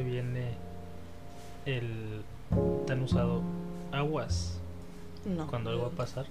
[0.00, 0.54] dónde viene
[1.66, 2.22] el
[2.86, 3.42] tan usado
[3.92, 4.58] aguas
[5.24, 5.46] No.
[5.46, 6.26] cuando algo va a pasar.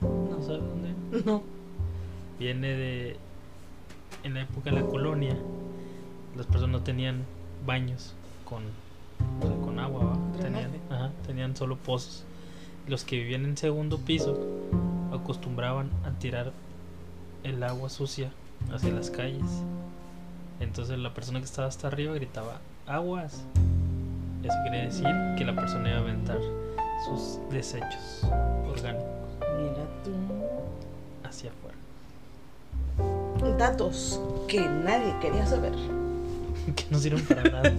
[0.00, 0.36] No.
[0.36, 0.94] ¿No sabes dónde?
[1.24, 1.42] No.
[2.38, 3.16] Viene de.
[4.22, 5.36] En la época de la colonia,
[6.36, 7.24] las personas no tenían
[7.66, 8.14] baños
[8.44, 8.64] con,
[9.40, 10.18] o sea, con agua.
[10.40, 12.24] Tenían, ajá, tenían solo pozos.
[12.88, 14.38] Los que vivían en segundo piso
[15.12, 16.52] acostumbraban a tirar
[17.44, 18.32] el agua sucia
[18.72, 19.62] hacia las calles.
[20.60, 23.42] Entonces la persona que estaba hasta arriba gritaba aguas.
[24.42, 26.38] Eso quiere decir que la persona iba a aventar
[27.04, 28.24] sus desechos
[28.68, 29.06] orgánicos
[29.58, 30.10] Mira tú.
[31.28, 31.76] hacia afuera.
[33.58, 35.72] Datos que nadie quería saber.
[36.76, 37.72] que no sirven para nada.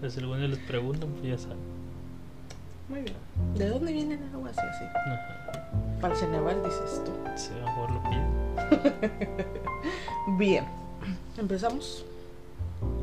[0.00, 1.58] Pero si alguno les preguntan, pues ya saben.
[2.88, 3.16] Muy bien.
[3.56, 4.84] ¿De dónde viene el agua así así?
[4.84, 5.68] Ajá.
[6.00, 7.12] Para el Ceneval dices tú.
[7.36, 8.26] Si a lo mejor lo piden.
[10.38, 10.64] Bien.
[11.38, 12.04] Empezamos.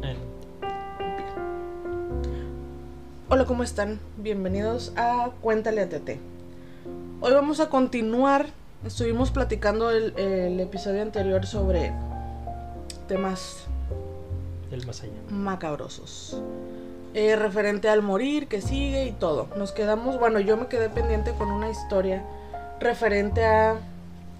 [0.03, 0.17] El-
[3.31, 3.99] Hola, ¿cómo están?
[4.17, 6.19] Bienvenidos a Cuéntale a Tete.
[7.21, 8.47] Hoy vamos a continuar.
[8.83, 11.93] Estuvimos platicando el, el episodio anterior sobre
[13.07, 13.65] temas
[14.71, 15.13] el más allá.
[15.29, 16.41] macabrosos.
[17.13, 19.45] Eh, referente al morir, que sigue y todo.
[19.57, 22.25] Nos quedamos, bueno, yo me quedé pendiente con una historia
[22.79, 23.75] referente a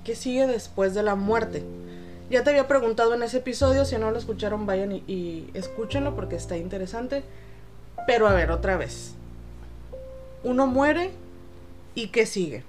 [0.03, 1.63] qué sigue después de la muerte.
[2.31, 6.15] Ya te había preguntado en ese episodio, si no lo escucharon vayan y, y escúchenlo
[6.15, 7.23] porque está interesante.
[8.07, 9.15] Pero a ver, otra vez.
[10.43, 11.11] Uno muere
[11.95, 12.63] y qué sigue.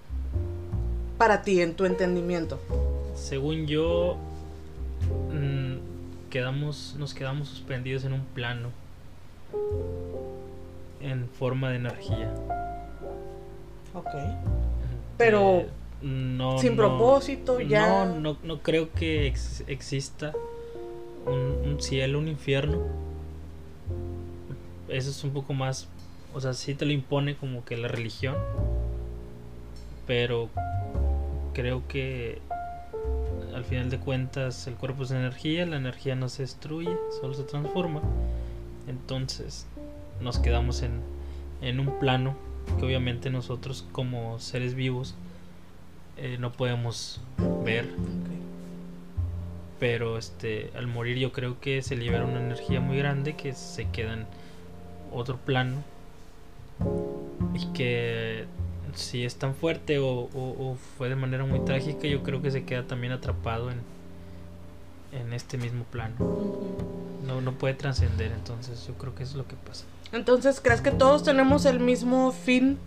[1.19, 2.59] Para ti, en tu entendimiento.
[3.15, 4.17] Según yo,
[5.33, 8.69] mm, quedamos, nos quedamos suspendidos en un plano
[11.01, 12.33] en forma de energía.
[13.95, 14.07] Ok.
[15.17, 15.69] Pero Eh,
[16.03, 18.05] no, sin no- propósito, ya.
[18.07, 20.33] No, no, no creo que ex- exista
[21.27, 22.79] un, un cielo, un infierno.
[24.91, 25.89] Eso es un poco más,
[26.35, 28.37] o sea, sí te lo impone como que la religión,
[30.07, 30.49] pero
[31.55, 32.41] creo que
[33.55, 36.91] al final de cuentas el cuerpo es energía, la energía no se destruye,
[37.21, 38.01] solo se transforma.
[38.89, 39.67] Entonces
[40.21, 41.01] nos quedamos en,
[41.63, 42.37] en un plano
[42.79, 45.15] que obviamente nosotros como seres vivos
[46.17, 47.21] eh, no podemos
[47.65, 47.89] ver,
[49.79, 53.89] pero este al morir yo creo que se libera una energía muy grande que se
[53.89, 54.27] queda en
[55.13, 55.77] otro plano
[57.55, 58.47] y que
[58.95, 62.51] si es tan fuerte o, o- o fue de manera muy trágica yo creo que
[62.51, 63.79] se queda también atrapado en
[65.13, 66.15] en este mismo plano
[67.27, 70.81] no no puede trascender entonces yo creo que eso es lo que pasa Entonces, ¿crees
[70.81, 72.79] que todos tenemos el mismo fin?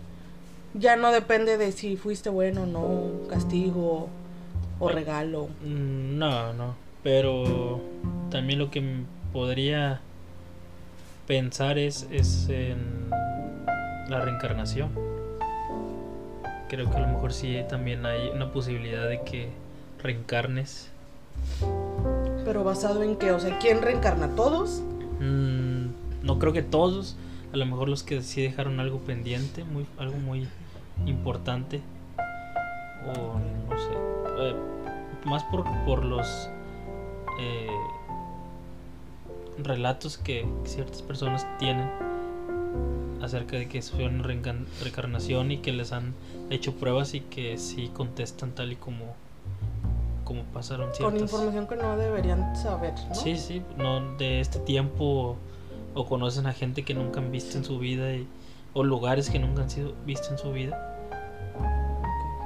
[0.74, 4.08] Ya no depende de si fuiste bueno o no, castigo
[4.78, 5.48] o regalo.
[5.64, 6.74] Mm, No, no.
[7.02, 7.80] Pero
[8.30, 8.82] también lo que
[9.32, 10.00] podría
[11.26, 13.10] pensar es, es en
[14.08, 14.90] la reencarnación.
[16.68, 19.48] Creo que a lo mejor sí también hay una posibilidad de que
[20.02, 20.90] reencarnes.
[22.44, 23.30] Pero basado en qué?
[23.32, 24.28] O sea, ¿quién reencarna?
[24.34, 24.82] ¿Todos?
[25.20, 25.86] Mm,
[26.22, 27.16] no creo que todos.
[27.52, 30.48] A lo mejor los que sí dejaron algo pendiente, muy, algo muy
[31.06, 31.80] importante.
[33.06, 33.92] O no sé.
[34.40, 34.56] eh,
[35.24, 36.50] más por, por los
[37.40, 37.68] eh,
[39.58, 41.88] relatos que ciertas personas tienen
[43.22, 46.14] acerca de que reencan- reencarnación y que les han
[46.50, 49.14] hecho pruebas y que sí contestan tal y como,
[50.24, 53.14] como pasaron Con ciertas información que no deberían saber, ¿no?
[53.14, 55.36] Sí, sí, no de este tiempo
[55.94, 58.26] o conocen a gente que nunca han visto en su vida y-
[58.74, 60.90] o lugares que nunca han sido visto en su vida.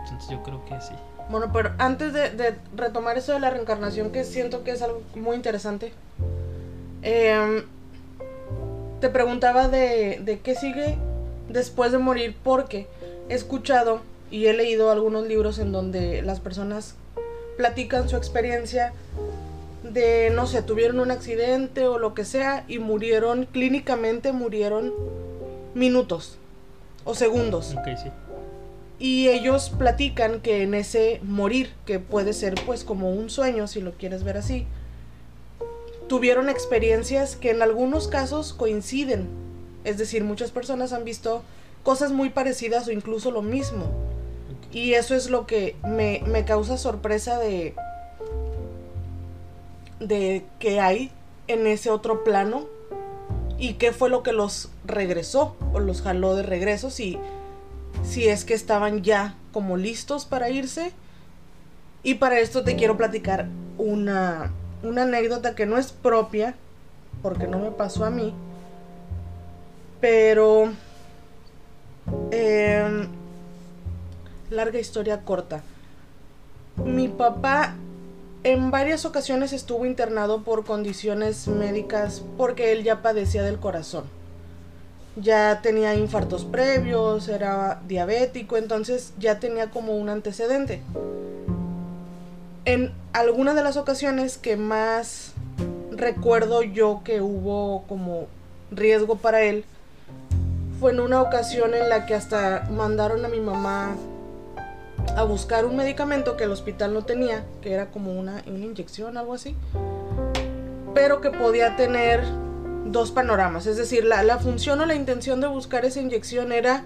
[0.05, 0.93] Entonces yo creo que sí.
[1.31, 5.03] Bueno, pero antes de, de retomar eso de la reencarnación, que siento que es algo
[5.15, 5.93] muy interesante,
[7.03, 7.65] em,
[9.01, 10.97] te preguntaba de, de qué sigue
[11.49, 12.87] después de morir, porque
[13.29, 14.01] he escuchado
[14.31, 16.95] y he leído algunos libros en donde las personas
[17.57, 18.93] platican su experiencia
[19.83, 24.93] de, no sé, tuvieron un accidente o lo que sea y murieron, clínicamente murieron
[25.75, 26.39] minutos
[27.05, 27.75] o segundos.
[27.79, 28.11] Ok, sí.
[28.99, 33.81] Y ellos platican que en ese morir, que puede ser pues como un sueño, si
[33.81, 34.67] lo quieres ver así,
[36.09, 39.29] tuvieron experiencias que en algunos casos coinciden.
[39.85, 41.43] Es decir, muchas personas han visto
[41.83, 43.91] cosas muy parecidas o incluso lo mismo.
[44.73, 47.75] Y eso es lo que me, me causa sorpresa de,
[50.01, 51.11] de que hay
[51.47, 52.67] en ese otro plano
[53.59, 57.19] y qué fue lo que los regresó o los jaló de regreso si,
[58.05, 60.93] si es que estaban ya como listos para irse.
[62.03, 64.53] Y para esto te quiero platicar una,
[64.83, 66.55] una anécdota que no es propia
[67.23, 68.35] porque no me pasó a mí.
[70.01, 70.73] Pero...
[72.31, 73.09] Em,
[74.51, 75.63] larga historia corta.
[76.85, 77.75] Mi papá
[78.45, 84.05] en varias ocasiones estuvo internado por condiciones médicas porque él ya padecía del corazón.
[85.17, 90.81] Ya tenía infartos previos, era diabético, entonces ya tenía como un antecedente.
[92.65, 95.33] En alguna de las ocasiones que más
[95.91, 98.27] recuerdo yo que hubo como
[98.71, 99.65] riesgo para él,
[100.79, 103.97] fue en una ocasión en la que hasta mandaron a mi mamá
[105.17, 109.17] a buscar un medicamento que el hospital no tenía, que era como una, una inyección,
[109.17, 109.57] algo así,
[110.95, 112.23] pero que podía tener
[112.85, 113.67] dos panoramas.
[113.67, 116.85] Es decir, la, la función o la intención de buscar esa inyección era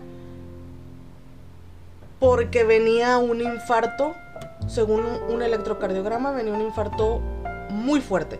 [2.18, 4.14] porque venía un infarto,
[4.68, 7.20] según un electrocardiograma, venía un infarto
[7.70, 8.38] muy fuerte.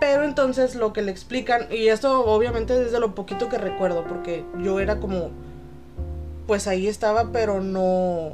[0.00, 4.44] Pero entonces lo que le explican, y esto obviamente desde lo poquito que recuerdo, porque
[4.62, 5.30] yo era como,
[6.46, 8.32] pues ahí estaba, pero no,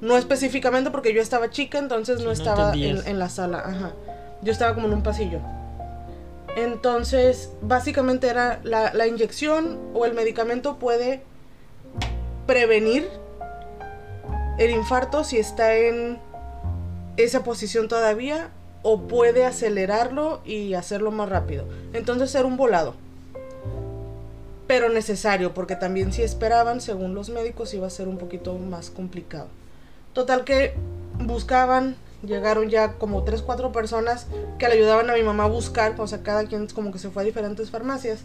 [0.00, 3.58] no específicamente porque yo estaba chica, entonces no, estaba en, la sala.
[3.58, 3.92] Ajá.
[4.42, 5.40] Yo estaba como en un pasillo.
[6.56, 11.22] Entonces, básicamente era la, la inyección o el medicamento puede
[12.46, 13.08] prevenir
[14.58, 16.18] el infarto si está en
[17.16, 18.50] esa posición todavía
[18.82, 21.64] o puede acelerarlo y hacerlo más rápido.
[21.92, 22.94] Entonces era un volado.
[24.66, 28.90] Pero necesario, porque también si esperaban, según los médicos, iba a ser un poquito más
[28.90, 29.48] complicado.
[30.12, 30.74] Total que
[31.18, 34.26] buscaban, llegaron ya como 3, 4 personas
[34.58, 37.10] que le ayudaban a mi mamá a buscar, o sea, cada quien como que se
[37.10, 38.20] fue a diferentes farmacias.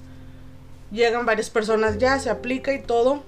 [0.92, 3.24] Llegan varias personas ya, se aplica y todo.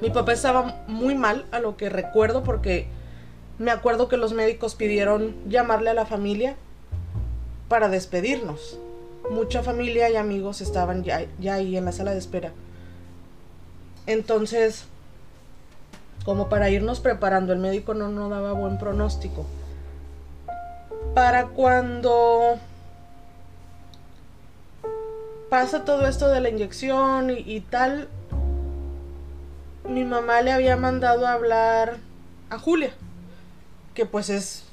[0.00, 2.86] Mi papá estaba muy mal, a lo que recuerdo, porque
[3.58, 6.56] me acuerdo que los médicos pidieron llamarle a la familia
[7.68, 8.78] para despedirnos.
[9.30, 12.52] Mucha familia y amigos estaban ya, ya ahí en la sala de espera.
[14.06, 14.86] Entonces,
[16.24, 17.52] como para irnos preparando.
[17.52, 19.46] El médico no nos daba buen pronóstico.
[21.14, 22.58] Para cuando
[25.48, 28.08] pasa todo esto de la inyección y, tal,
[29.88, 31.98] mi mamá le había mandado a hablar
[32.48, 32.92] a Julia,
[33.94, 34.64] que pues es,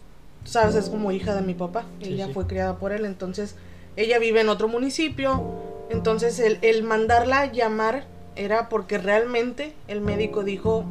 [0.44, 1.86] sabes, es como hija de mi papá.
[2.02, 3.56] ella fue criada por él, entonces
[3.96, 5.44] ella vive en otro municipio.
[5.90, 8.06] Entonces el, el mandarla a llamar
[8.36, 10.86] era porque realmente el médico dijo,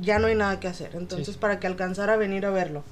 [0.00, 0.90] ya no hay nada que hacer.
[0.94, 2.82] Entonces, para que alcanzara a venir a verlo.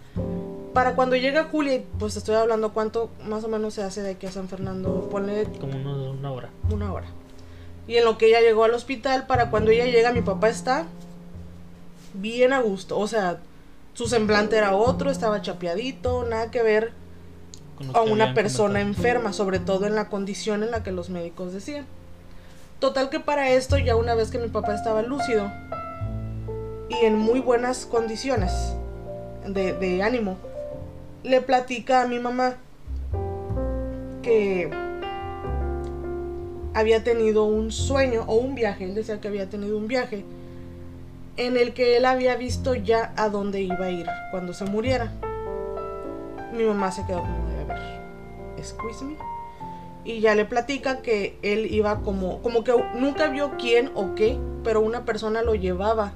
[0.74, 4.26] Para cuando llega Julia, pues estoy hablando cuánto más o menos se hace de aquí
[4.26, 5.44] a San Fernando, ponle...
[5.60, 6.50] Como una hora.
[6.70, 7.06] Una hora.
[7.88, 10.85] Y en lo que ella llegó al hospital, para cuando ella llega, mi papá está
[12.14, 12.96] bien a gusto.
[12.99, 13.38] O sea,
[13.94, 16.93] su semblante era otro, estaba chapeadito, nada que ver
[17.94, 21.87] a una persona enferma, sobre todo en la condición en la que los médicos decían.
[22.79, 25.50] Total que para esto, ya una vez que mi papá estaba lúcido,
[26.88, 28.52] y en muy buenas condiciones
[29.46, 30.37] de, ánimo,
[31.23, 32.56] le platica a mi mamá
[34.23, 34.70] que
[36.78, 40.25] había tenido un sueño o un viaje, él decía que había tenido un viaje
[41.36, 45.12] en el que él había visto ya a dónde iba a ir cuando se muriera.
[46.56, 47.78] Mi mamá se quedó como de ver,
[48.58, 49.16] excuse me.
[50.04, 54.38] Y ya le platica que él iba como, como que nunca vio quién o qué,
[54.62, 56.12] pero una persona lo llevaba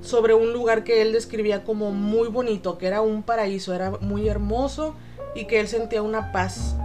[0.00, 4.28] sobre un lugar que él describía como muy bonito, que era un paraíso, era muy
[4.28, 4.94] hermoso
[5.34, 6.76] y que él sentía una paz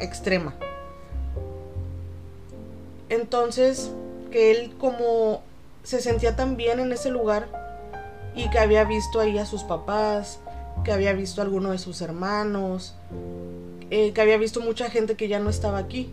[0.00, 0.54] extrema.
[3.08, 3.90] Entonces,
[4.30, 5.42] que él como
[5.82, 7.48] se sentía tan bien en ese lugar
[8.34, 10.38] y que había visto ahí a sus papás,
[10.84, 12.94] que había visto a alguno de sus hermanos,
[13.90, 16.10] eh, que había visto mucha gente que ya no estaba aquí.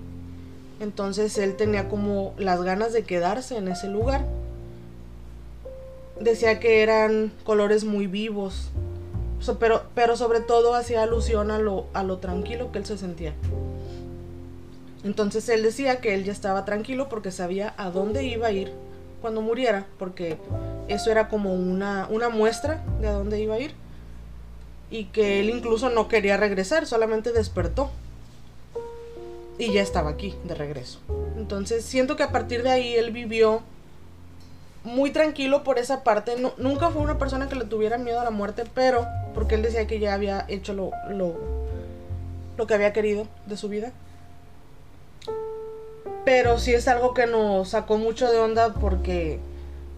[0.79, 4.25] Entonces él tenía como las ganas de quedarse en ese lugar
[6.19, 8.69] decía que eran colores muy vivos,
[9.59, 13.33] pero, pero sobre todo hacía alusión a lo, a lo tranquilo que él se sentía.
[15.05, 18.73] Entonces él decía que él ya estaba tranquilo porque sabía a dónde iba a ir
[19.21, 20.37] cuando muriera, porque
[20.87, 23.75] eso era como una, una muestra de a dónde iba a ir.
[24.89, 27.91] Y que él incluso no quería regresar, solamente despertó.
[29.59, 30.99] Y ya estaba aquí, de regreso.
[31.37, 33.61] Entonces siento que a partir de ahí él vivió
[34.83, 36.35] muy tranquilo por esa parte.
[36.57, 39.85] nunca fue una persona que le tuviera miedo a la muerte, pero porque él decía
[39.85, 41.35] que ya había hecho lo, lo,
[42.57, 43.91] lo que había querido de su vida.
[46.25, 49.39] Pero sí es algo que nos sacó mucho de onda porque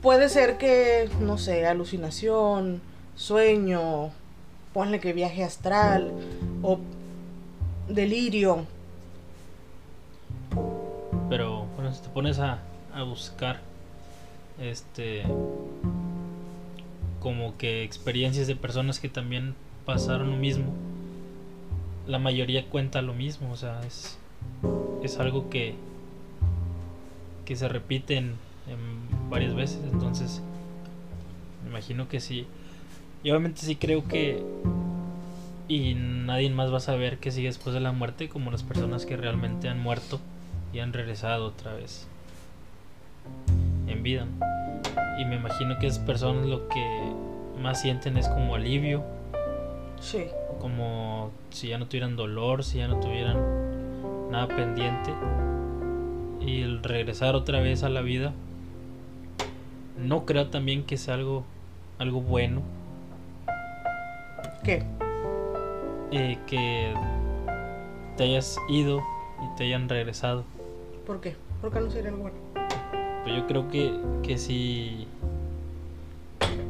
[0.02, 2.82] puede ser que, no sé, alucinación,
[3.16, 4.12] sueño,
[4.74, 6.12] ponle que viaje astral
[6.62, 6.80] o
[7.88, 8.66] delirio,
[11.30, 12.60] Pero bueno, si te pones a,
[12.94, 13.60] a buscar
[14.60, 15.24] este
[17.20, 19.56] como que experiencias de personas que también
[19.86, 20.66] pasaron lo mismo,
[22.06, 24.18] la mayoría cuenta lo mismo, o sea, es,
[25.04, 25.76] es algo que,
[27.48, 28.36] que se repite en,
[28.68, 30.42] en varias veces, entonces
[31.64, 32.46] me imagino que sí.
[33.24, 34.44] Y obviamente sí creo que
[35.70, 39.06] y nadie más va a saber qué sigue después de la muerte como las personas
[39.06, 40.20] que realmente han muerto
[40.74, 42.06] y han regresado otra vez
[43.88, 44.28] en vida.
[45.18, 46.86] Y me imagino que esas personas lo que
[47.62, 49.06] más sienten es como alivio.
[50.02, 50.26] Sí.
[50.60, 55.14] Como si ya no tuvieran dolor, si ya no tuvieran nada pendiente.
[56.48, 58.32] Y el regresar otra vez a la vida.
[59.98, 61.44] No creo también que sea algo,
[62.00, 62.62] algo bueno.
[64.64, 64.84] ¿Qué?
[66.12, 66.94] Eh, que
[68.16, 69.04] te hayas ido
[69.44, 70.46] y te hayan regresado.
[71.06, 71.36] ¿Por qué?
[71.60, 72.38] ¿Por qué no sería algo bueno?
[73.24, 73.92] Pues yo creo que,
[74.24, 75.06] que si,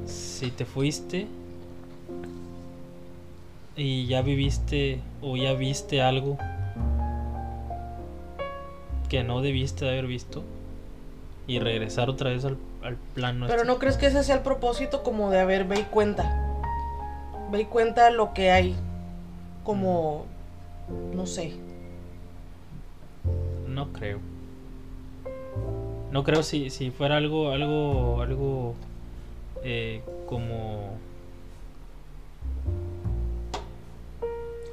[0.08, 1.28] si te fuiste
[3.76, 6.40] y ya viviste o ya viste algo
[9.10, 10.44] que no debiste de haber visto
[11.48, 13.46] y regresar otra vez al, al plano.
[13.48, 13.68] Pero este.
[13.68, 16.60] no crees que ese sea el propósito como de, a ver, ve y cuenta.
[17.52, 18.76] Ve y cuenta lo que hay.
[19.64, 20.26] Como,
[21.14, 21.54] no sé.
[23.68, 24.20] No creo.
[26.12, 28.76] No creo si, si fuera algo, algo, algo
[29.64, 30.98] eh, como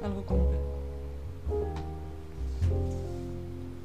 [0.03, 0.74] Algo como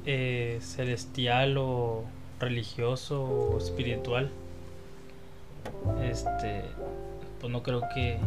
[0.05, 2.03] eh, celestial o
[2.39, 4.29] religioso o espiritual.
[6.03, 6.63] Este,
[7.39, 8.17] pues no creo que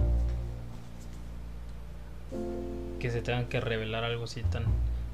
[2.98, 4.64] que se tengan que revelar algo así tan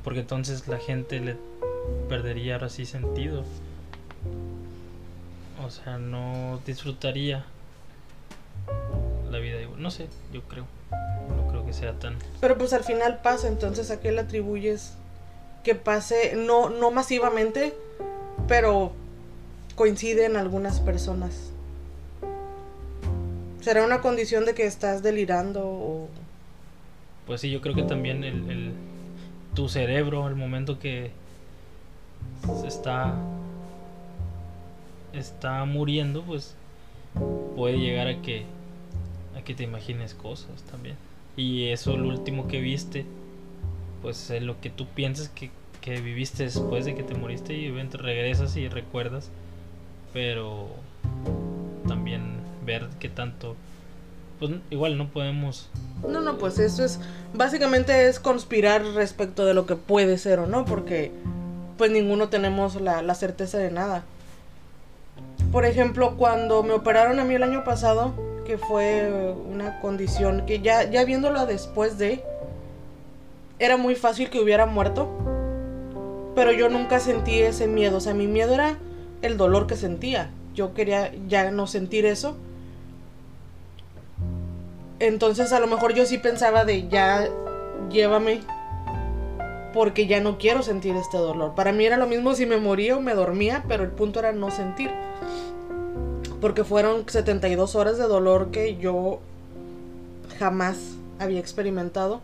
[0.04, 1.36] porque entonces la gente le
[2.08, 3.44] perdería ahora sí sentido.
[5.64, 7.44] O sea, no disfrutaría
[9.30, 9.58] la vida.
[9.76, 10.66] No sé, yo creo.
[11.36, 14.94] No creo que sea tan Pero pues al final pasa, entonces a qué le atribuyes
[15.64, 17.74] que pase, no, no masivamente,
[18.48, 18.92] pero
[19.76, 21.50] coincide en algunas personas.
[23.60, 26.08] ¿Será una condición de que estás delirando o...?
[27.26, 28.72] Pues sí, yo creo que también el, el-
[29.54, 31.10] tu cerebro, al momento que
[32.60, 33.14] se está
[35.12, 36.54] está muriendo, pues
[37.56, 38.44] puede llegar a que
[39.36, 40.96] a que te imagines cosas también.
[41.36, 43.04] Y eso lo último que viste,
[44.02, 47.70] pues es lo que tú piensas que, que viviste después de que te moriste y
[47.70, 49.30] regresas y recuerdas,
[50.12, 50.68] pero
[51.86, 53.56] también ver qué tanto
[54.40, 55.68] pues igual no podemos
[56.08, 56.98] No, no, pues eso es...
[57.34, 61.12] Básicamente es conspirar respecto de lo que puede ser o no, porque
[61.76, 64.02] pues ninguno tenemos la, la certeza de nada.
[65.52, 68.14] Por ejemplo, cuando me operaron a mí el año pasado,
[68.46, 69.12] que fue
[69.48, 72.24] una condición que ya, ya viéndolo después de,
[73.60, 75.08] era muy fácil que hubiera muerto,
[76.34, 78.78] pero yo nunca sentí ese miedo, o sea, mi miedo era
[79.22, 80.30] el dolor que sentía.
[80.54, 82.36] Yo quería ya no sentir eso.
[84.98, 87.28] Entonces a lo mejor yo sí pensaba de ya
[87.90, 88.40] llévame
[89.72, 91.54] porque ya no quiero sentir este dolor.
[91.54, 94.32] Para mí era lo mismo si me moría o me dormía, pero el punto era
[94.32, 94.90] no sentir.
[96.40, 99.20] Porque fueron 72 horas de dolor que yo
[100.38, 100.76] jamás
[101.18, 102.22] había experimentado.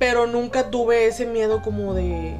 [0.00, 2.34] Pero nunca tuve ese miedo como de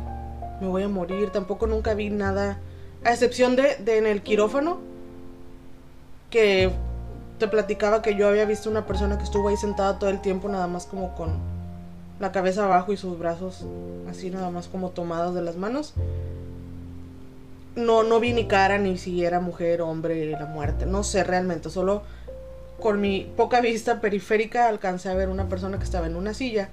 [0.60, 1.30] me voy a morir.
[1.30, 2.58] Tampoco nunca vi nada.
[3.04, 4.80] A excepción de, en el quirófano.
[6.30, 6.72] Que
[7.38, 10.48] te platicaba que yo había visto una persona que estuvo ahí sentada todo el tiempo,
[10.48, 11.38] nada más como con
[12.18, 13.64] la cabeza abajo y sus brazos
[14.10, 15.94] así nada más como tomados de las manos.
[17.76, 20.86] No, no vi ni cara ni si era mujer, hombre, la muerte.
[20.86, 22.02] No sé realmente, solo
[22.80, 26.70] con mi poca vista periférica alcancé a ver una persona que estaba en una silla.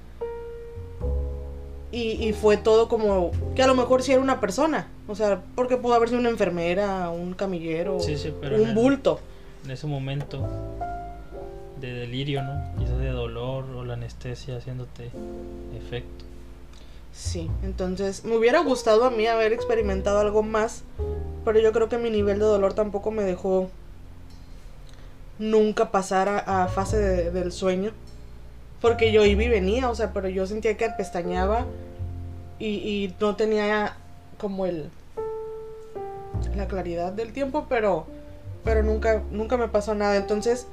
[1.91, 4.87] Y, y fue todo como que a lo mejor sí era una persona.
[5.07, 8.67] O sea, porque pudo haber sido una enfermera, un camillero, Sí, sí, pero en un
[8.69, 9.19] el- bulto.
[9.63, 10.45] en ese momento
[11.79, 12.61] de delirio, ¿no?
[12.79, 15.11] Quizás de dolor o la anestesia haciéndote
[15.77, 16.25] efecto.
[17.13, 20.83] Sí, entonces me hubiera gustado a mí haber experimentado algo más,
[21.45, 23.69] pero yo creo que mi nivel de dolor tampoco me dejó
[25.39, 27.91] nunca pasar a, a fase de- del sueño,
[28.81, 31.65] porque yo iba y venía, o sea, pero yo sentía que pestañeaba
[32.59, 33.95] y, no tenía
[34.37, 34.89] como el
[36.55, 38.05] la claridad del tiempo, pero
[38.63, 40.67] pero nunca nunca me pasó nada, entonces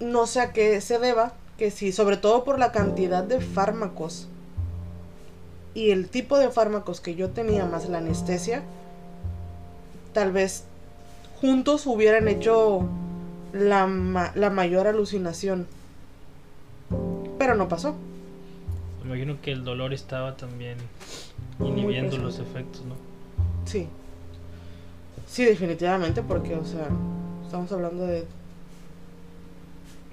[0.00, 4.28] no sé a qué se deba, que sí, sobre todo por la cantidad de fármacos
[5.74, 8.62] y el tipo de fármacos que yo tenía más la anestesia,
[10.12, 10.64] tal vez
[11.40, 12.88] juntos hubieran hecho
[13.52, 15.66] la, la mayor alucinación.
[17.38, 17.94] Pero no pasó.
[19.02, 20.78] Me imagino que el dolor estaba también
[21.60, 22.94] inhibiendo los efectos, ¿no?
[23.64, 23.88] Sí.
[25.26, 26.88] Sí, definitivamente, porque, o sea,
[27.44, 28.26] estamos hablando de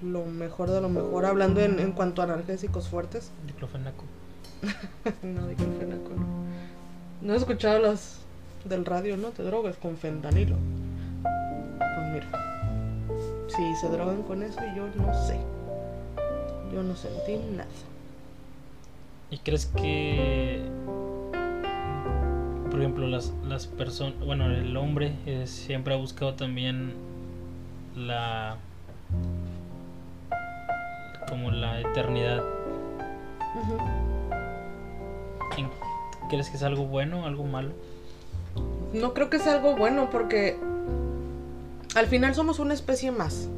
[0.02, 3.32] lo mejor de lo mejor, hablando en, en cuanto a analgésicos fuertes.
[3.48, 4.04] Diclofenaco.
[5.24, 6.44] no, diclofenaco no.
[7.22, 8.18] No he escuchado los
[8.66, 9.30] del radio, ¿no?
[9.30, 10.58] Te drogas con fentanilo.
[11.22, 15.40] Pues mira, si se drogan con eso, yo no sé.
[16.74, 17.68] Yo no sentí nada.
[19.30, 20.62] ¿Y crees que
[22.74, 26.96] por ejemplo, las, las personas, bueno, el hombre eh, siempre ha buscado también
[27.96, 28.58] la,
[31.30, 32.42] como la eternidad.
[36.30, 37.74] ¿Crees que es algo bueno, algo malo?
[38.92, 40.58] No creo que sea algo bueno porque
[41.94, 43.50] al final somos una especie más.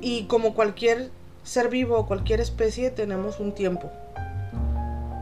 [0.00, 1.10] Y como cualquier
[1.42, 3.90] ser vivo, cualquier especie, tenemos un tiempo.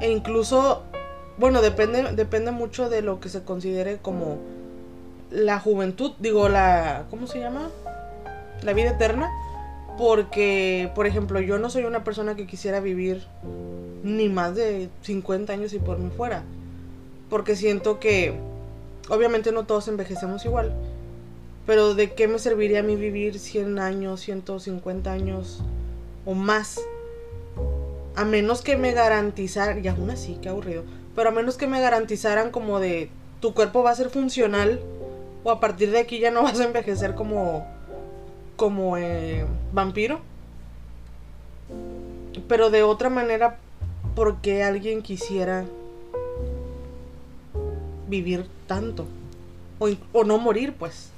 [0.00, 0.82] E incluso
[1.36, 4.38] bueno, depende, depende mucho de lo que se considere como
[5.30, 7.70] la juventud, digo, la, ¿cómo se llama?
[8.62, 9.30] La vida eterna.
[9.98, 13.24] Porque, por ejemplo, yo no soy una persona que quisiera vivir
[14.02, 16.42] ni más de 50 años y por mí fuera.
[17.30, 18.34] Porque siento que,
[19.08, 20.72] obviamente no todos envejecemos igual.
[21.66, 25.60] Pero ¿de qué me serviría a mí vivir 100 años, 150 años
[26.24, 26.80] o más?
[28.16, 31.80] A menos que me garantizar, y aún así, qué aburrido pero a menos que me
[31.80, 33.08] garantizaran como de
[33.40, 34.80] tu cuerpo va a ser funcional
[35.44, 37.66] o a partir de aquí ya no vas a envejecer como
[38.56, 40.20] como eh, vampiro.
[42.46, 43.58] Pero de otra manera,
[44.14, 45.64] porque alguien quisiera
[48.08, 49.06] vivir tanto?
[49.78, 51.10] O, no morir, pues.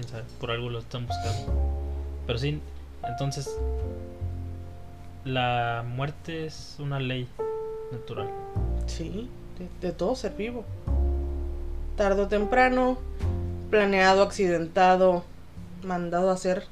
[0.00, 1.52] Quién sabe, por algo lo están buscando.
[2.26, 2.60] Pero sí,
[3.06, 3.56] entonces
[5.24, 7.28] la muerte es una ley
[7.92, 8.30] natural.
[8.86, 9.28] Sí,
[9.80, 10.64] de, todo ser vivo.
[11.96, 12.98] Tardo o temprano,
[13.70, 15.24] planeado, accidentado,
[15.84, 16.64] mandado a hacer.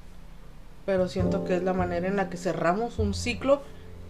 [0.86, 3.60] Pero siento que es la manera en la que cerramos un ciclo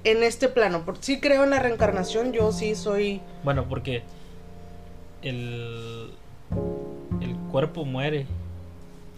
[0.04, 0.82] en este plano.
[0.84, 3.20] Porque sí creo en la reencarnación, yo sí soy...
[3.42, 4.04] Bueno, porque
[5.22, 6.12] el,
[7.20, 8.26] el cuerpo muere,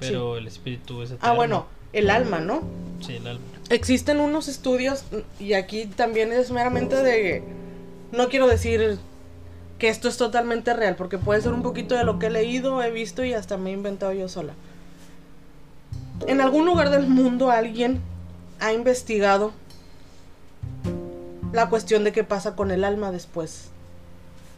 [0.00, 1.28] pero el espíritu es eterno.
[1.30, 2.62] Ah, bueno, el alma, ¿no?
[3.00, 5.04] Sí, el alma existen unos estudios,
[5.38, 7.42] y aquí también es meramente de...
[8.12, 8.98] No quiero decir
[9.78, 12.82] que esto es totalmente real, porque puede ser un poquito de lo que he leído,
[12.82, 14.52] he visto y hasta me he inventado yo sola.
[16.26, 18.00] En algún lugar del mundo alguien
[18.58, 19.52] ha investigado
[21.52, 23.68] la cuestión de qué pasa con el alma después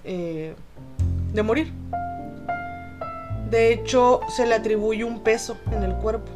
[0.05, 0.55] eh,
[1.35, 1.73] de morir.
[3.53, 6.33] De hecho, se le atribuye un peso en el cuerpo.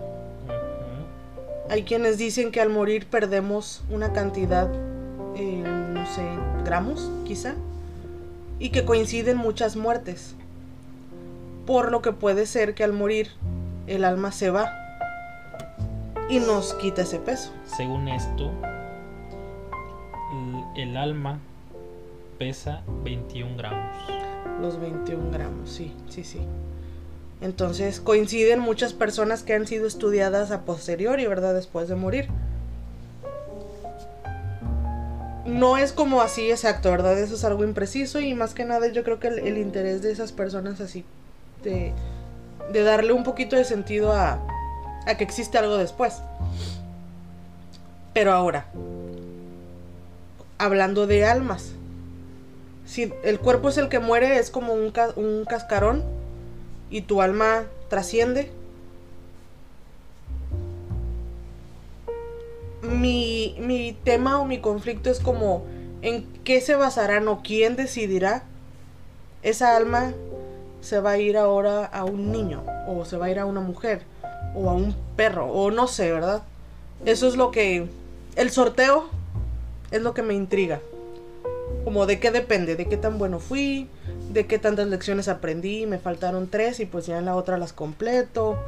[1.70, 4.68] Hay quienes dicen que al morir perdemos una cantidad,
[5.35, 6.20] eh, no sé,
[6.66, 7.55] gramos quizá,
[8.59, 10.35] y que coinciden muchas muertes.
[11.64, 13.31] Por lo que puede ser que al morir
[13.87, 14.70] el alma se va
[16.29, 17.50] y nos quita ese peso.
[17.64, 18.52] Según esto,
[20.76, 21.38] el alma
[22.38, 23.96] pesa 21 gramos.
[24.61, 26.40] Los 21 gramos, sí, sí, sí.
[27.40, 31.55] Entonces coinciden muchas personas que han sido estudiadas a posteriori, ¿verdad?
[31.55, 32.29] Después de morir.
[35.44, 37.18] No es como así exacto, ¿verdad?
[37.18, 40.33] Eso es algo impreciso y más que nada yo creo que el, interés de esas
[40.33, 41.05] personas así,
[41.62, 41.92] de,
[42.72, 44.40] darle un poquito de sentido a,
[45.16, 46.14] que existe algo después.
[48.12, 48.66] Pero ahora,
[50.59, 51.72] hablando de almas,
[52.87, 56.15] si el cuerpo es el que muere, es como un cascarón
[56.90, 58.51] y tu alma trasciende.
[62.83, 65.64] Mi, mi tema o mi conflicto es como
[66.03, 68.44] en qué se basarán o quién decidirá
[69.42, 70.12] esa alma
[70.81, 73.61] se va a ir ahora a un niño o se va a ir a una
[73.61, 74.03] mujer
[74.55, 76.42] o a un perro o no sé, ¿verdad?
[77.05, 77.87] Eso es lo que
[78.37, 79.09] el sorteo
[79.90, 80.81] es lo que me intriga.
[81.87, 83.88] Como de qué depende, de qué tan bueno fui,
[84.33, 87.72] de qué tantas lecciones aprendí, me faltaron tres y pues ya en la otra las
[87.72, 88.59] completo.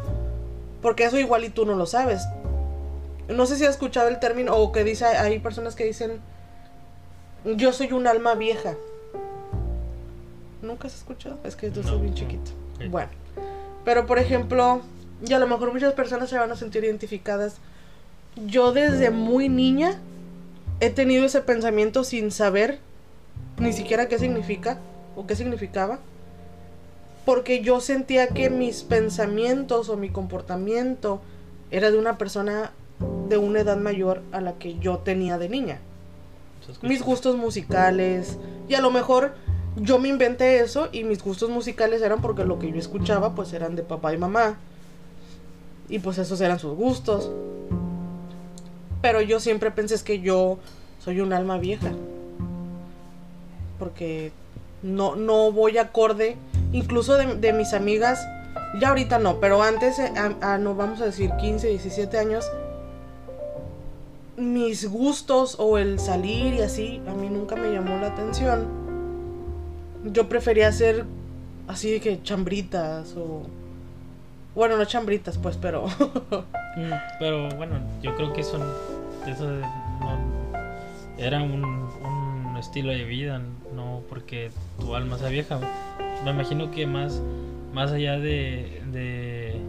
[0.83, 2.23] Porque eso igual y tú no lo sabes.
[3.27, 6.21] No sé si has escuchado el término o que dice, hay personas que dicen,
[7.45, 8.77] yo soy un alma vieja.
[10.63, 11.41] ¿Nunca has escuchado?
[11.43, 12.53] Es que yo soy bien chiquito.
[12.89, 13.11] Bueno,
[13.85, 14.81] pero por ejemplo,
[15.27, 17.57] y a lo mejor muchas personas se van a sentir identificadas.
[18.47, 19.99] Yo desde muy niña
[20.79, 22.79] he tenido ese pensamiento sin saber
[23.59, 24.79] ni siquiera qué significa
[25.17, 25.99] o qué significaba.
[27.25, 31.21] Porque yo sentía que mis pensamientos o mi comportamiento
[31.71, 32.73] era de una persona
[33.29, 35.79] de una edad mayor a la que yo tenía de niña.
[36.83, 38.39] Mis gustos musicales.
[38.69, 39.35] Y a lo mejor
[39.77, 43.53] yo me inventé eso y mis gustos musicales eran porque lo que yo escuchaba pues
[43.53, 44.57] eran de papá y mamá.
[45.89, 47.31] Y pues esos eran sus gustos.
[49.01, 50.59] Pero yo siempre pensé que yo
[50.99, 51.93] soy un alma vieja.
[53.79, 54.33] Porque
[54.83, 56.37] no, no voy acorde.
[56.73, 58.27] Incluso de, mis amigas,
[58.81, 60.13] ya ahorita no, pero antes, eh,
[60.61, 62.51] no vamos a decir 15, 17 años,
[64.37, 68.67] mis gustos o el salir y así, a mí nunca me llamó la atención.
[70.05, 71.07] Yo prefería hacer
[71.67, 73.43] así de que chambritas o...
[74.55, 75.87] Bueno, no chambritas pues, pero...
[76.77, 78.57] Mm, pero bueno, yo creo que eso,
[79.27, 79.51] eso
[81.17, 82.08] era un, un
[82.59, 83.41] estilo de vida,
[83.75, 85.61] no porque tu alma sea vieja.
[86.25, 87.23] Me imagino que más,
[87.73, 89.61] más allá de, de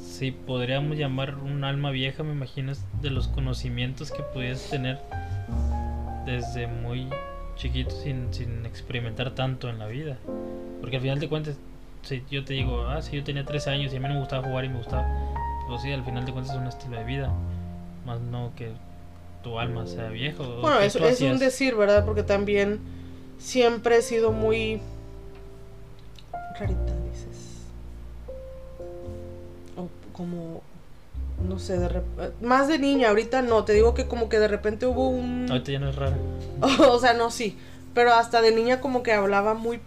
[0.00, 4.98] si podríamos llamar un alma vieja, me imagino es de los conocimientos que pudieras tener
[6.24, 7.08] desde muy
[7.56, 10.16] chiquito sin, sin experimentar tanto en la vida.
[10.80, 11.56] Porque al final de cuentas,
[12.02, 14.20] si yo te digo, ah, si yo tenía 13 años y a mí no me
[14.20, 15.06] gustaba jugar y me gustaba,
[15.66, 17.32] pues sí, al final de cuentas es un estilo de vida.
[18.04, 18.72] Más no que
[19.44, 20.42] tu alma sea viejo.
[20.60, 22.04] Bueno, eso es un decir, ¿verdad?
[22.04, 22.80] Porque también
[23.38, 24.80] siempre he sido muy
[26.58, 27.62] rarita, dices.
[29.76, 30.62] O como
[31.46, 32.02] no sé, de
[32.40, 35.72] más de niña, ahorita no, te digo que como que de repente hubo un Ahorita
[35.72, 36.16] ya no es rara.
[36.90, 37.58] o sea, no sí,
[37.92, 39.80] pero hasta de niña como que hablaba muy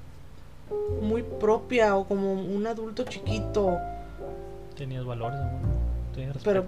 [1.02, 3.78] muy propia o como un adulto chiquito.
[4.76, 5.40] Tenías valores,
[6.14, 6.66] Tenías pero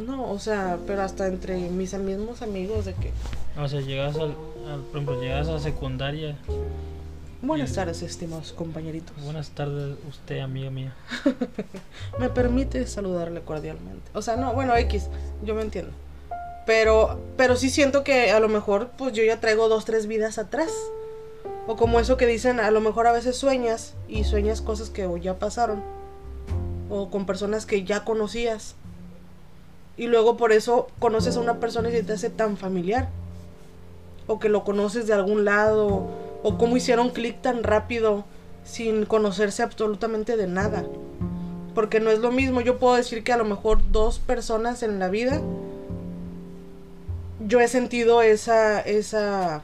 [0.00, 3.12] no, o sea, pero hasta entre mis mismos amigos de que
[3.58, 6.36] o sea, llegas al, por ejemplo, llegas a secundaria
[7.42, 9.16] Buenas tardes, estimados compañeritos.
[9.24, 10.94] Buenas tardes, usted, amiga mía.
[12.18, 14.10] me permite saludarle cordialmente.
[14.12, 15.08] O sea, no, bueno, X,
[15.42, 15.90] yo me entiendo.
[16.66, 20.36] Pero, pero sí siento que a lo mejor, pues yo ya traigo dos, tres vidas
[20.36, 20.70] atrás.
[21.66, 25.08] O como eso que dicen, a lo mejor a veces sueñas y sueñas cosas que
[25.22, 25.82] ya pasaron.
[26.90, 28.74] O con personas que ya conocías.
[29.96, 33.08] Y luego por eso conoces a una persona y se te hace tan familiar.
[34.26, 36.06] O que lo conoces de algún lado
[36.42, 38.24] o cómo hicieron clic tan rápido
[38.64, 40.84] sin conocerse absolutamente de nada.
[41.74, 44.98] Porque no es lo mismo, yo puedo decir que a lo mejor dos personas en
[44.98, 45.40] la vida
[47.46, 49.62] yo he sentido esa esa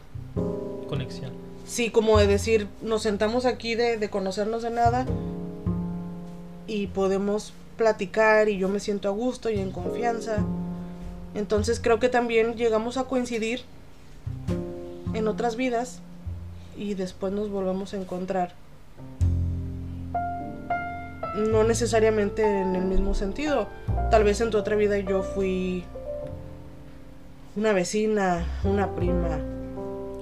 [0.89, 1.33] conexión.
[1.67, 5.05] Sí, como de decir, nos sentamos aquí de, de conocernos de nada
[6.67, 10.39] y podemos platicar y yo me siento a gusto y en confianza.
[11.35, 13.61] Entonces creo que también llegamos a coincidir
[15.15, 16.01] en otras vidas
[16.77, 18.55] y después nos volvemos a encontrar.
[21.37, 23.69] No necesariamente en el mismo sentido.
[24.11, 25.85] Tal vez en tu otra vida yo fui
[27.57, 29.39] una vecina, una prima,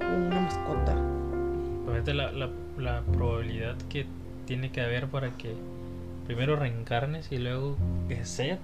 [0.00, 0.94] una mascota.
[2.12, 4.06] La, la, la probabilidad que
[4.46, 5.54] tiene que haber para que
[6.26, 7.76] primero reencarnes y luego
[8.08, 8.58] que sea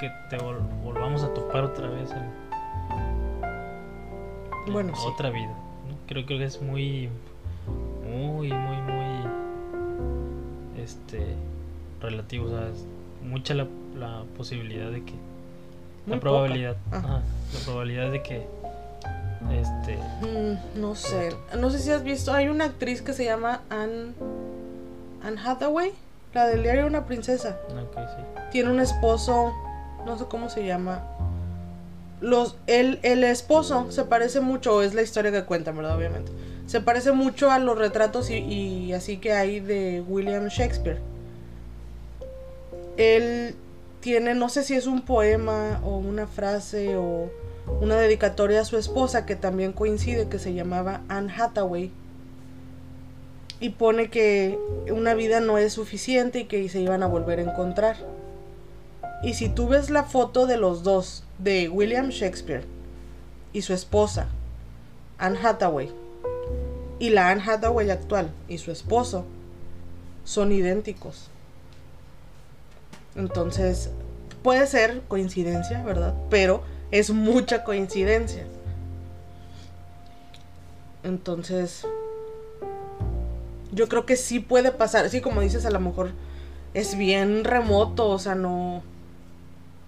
[0.00, 2.48] que te volvamos a topar otra vez en,
[4.72, 5.54] bueno, otra vida
[6.08, 7.08] creo, que es muy,
[8.04, 9.30] muy, muy, muy,
[10.82, 11.34] este,
[12.00, 12.84] relativo, o sea, es
[13.22, 15.12] mucha la, la posibilidad de que,
[16.06, 17.22] la probabilidad, la
[17.64, 18.46] probabilidad de que,
[19.52, 23.60] este, mm, no sé, no sé si has visto, hay una actriz que se llama
[23.68, 24.14] Anne,
[25.22, 25.92] Anne Hathaway,
[26.34, 27.56] la del diario Una Princesa.
[28.50, 29.52] Tiene un esposo,
[30.04, 31.02] no sé cómo se llama,
[32.20, 35.96] los, el, el esposo se parece mucho, es la historia que cuentan, ¿verdad?
[35.96, 36.32] Obviamente.
[36.66, 41.00] Se parece mucho a los retratos y, así que hay de William Shakespeare.
[42.96, 43.54] Él
[44.00, 47.30] tiene, no sé si es un poema o una frase o
[47.80, 51.92] una dedicatoria a su esposa que también coincide, que se llamaba Anne Hathaway.
[53.60, 54.58] Y pone que
[54.90, 57.96] una vida no es suficiente y que se iban a volver a encontrar.
[59.22, 62.64] Y si tú ves la foto de los dos, de William Shakespeare
[63.52, 64.28] y su esposa,
[65.18, 65.90] Anne Hathaway,
[67.00, 69.24] y la Anne Hathaway actual y su esposo,
[70.24, 71.30] son idénticos.
[73.16, 73.90] Entonces,
[74.42, 76.14] puede ser coincidencia, ¿verdad?
[76.30, 78.44] Pero es mucha coincidencia.
[81.02, 81.86] Entonces,
[83.72, 85.04] yo creo que sí puede pasar.
[85.04, 86.12] Así como dices, a lo mejor
[86.74, 88.82] es bien remoto, o sea, no.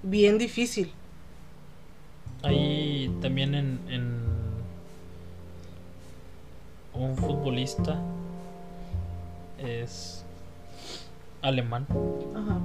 [0.03, 0.91] Bien difícil
[2.43, 4.21] Hay también en, en
[6.95, 8.01] un futbolista
[9.59, 10.25] es
[11.43, 11.87] alemán.
[12.35, 12.59] Ajá.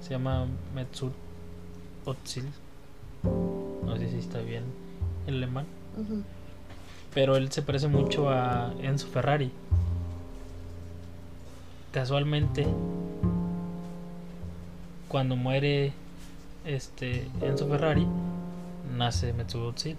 [0.00, 1.12] Se llama Mesut
[2.06, 2.50] Özil.
[3.22, 4.64] No sé si está bien
[5.26, 5.66] el alemán.
[7.14, 9.50] Pero él se parece mucho a Enzo Ferrari.
[11.94, 12.66] Casualmente,
[15.06, 15.92] cuando muere
[16.66, 18.04] este Enzo Ferrari,
[18.96, 19.96] nace Özil.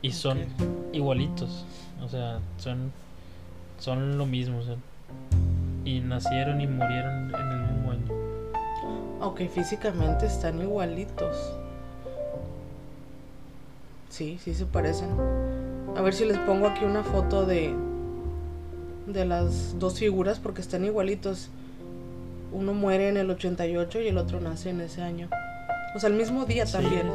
[0.00, 0.46] Y son
[0.94, 1.66] igualitos.
[2.02, 2.92] O sea, son,
[3.78, 4.60] son lo mismo.
[4.60, 4.76] o sea,
[5.84, 8.06] y nacieron y murieron en el mismo año.
[9.20, 11.36] Ok, físicamente están igualitos.
[14.08, 15.10] Sí, sí se parecen.
[15.94, 17.74] A ver si les pongo aquí una foto de
[19.12, 21.48] de las dos figuras porque están igualitos.
[22.52, 25.28] Uno muere en el 88 y el otro nace en ese año.
[25.94, 26.72] O sea, el mismo día Sí.
[26.74, 27.10] también.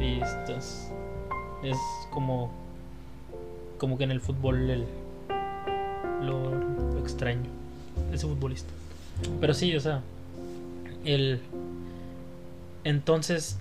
[0.00, 0.90] Y estás,
[1.62, 1.76] es
[2.12, 2.50] como
[3.78, 4.84] como que en el fútbol el,
[6.22, 7.48] lo, lo extraño
[8.12, 8.70] ese futbolista.
[9.40, 10.02] Pero sí, o sea,
[11.04, 11.40] el
[12.84, 13.56] entonces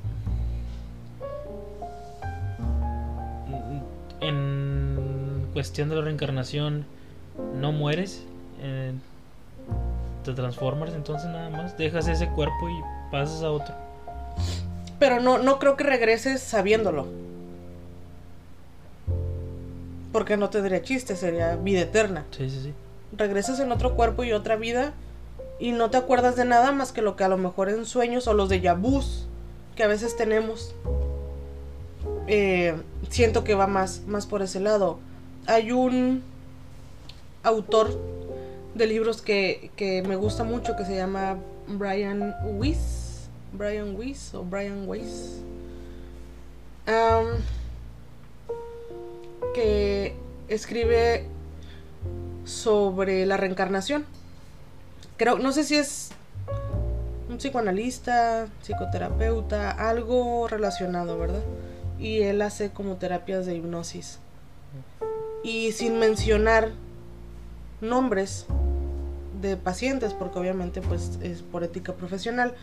[5.58, 6.86] cuestión de la reencarnación
[7.60, 8.22] no mueres,
[8.62, 8.94] eh,
[10.24, 13.74] te transformas entonces nada más, dejas ese cuerpo y pasas a otro.
[15.00, 17.08] Pero no, no creo que regreses sabiéndolo.
[20.12, 22.26] Porque no tendría chiste, sería vida eterna.
[22.30, 22.74] Sí, sí, sí.
[23.18, 24.94] regresas en otro cuerpo y otra vida
[25.60, 28.28] y no te acuerdas de nada más que lo que a lo mejor en sueños
[28.28, 29.26] o los de yabús
[29.76, 30.76] que a veces tenemos.
[32.28, 32.76] Eh,
[33.10, 35.00] siento que va más, más por ese lado.
[35.48, 36.24] Hay un
[37.42, 37.98] autor
[38.76, 43.30] de libros que, que me gusta mucho que se llama Brian Weiss.
[43.54, 45.42] Brian Weiss o Brian Weiss.
[49.56, 50.16] Que
[50.50, 51.26] escribe
[52.44, 54.06] sobre la reencarnación.
[55.16, 56.10] Creo, no sé si es
[57.30, 61.42] un psicoanalista, psicoterapeuta, algo relacionado, ¿verdad?
[62.00, 64.20] Y él hace como terapias de hipnosis.
[65.44, 66.72] Y sin mencionar
[67.82, 68.46] nombres
[69.42, 72.56] de pacientes, porque obviamente pues es por ética profesional,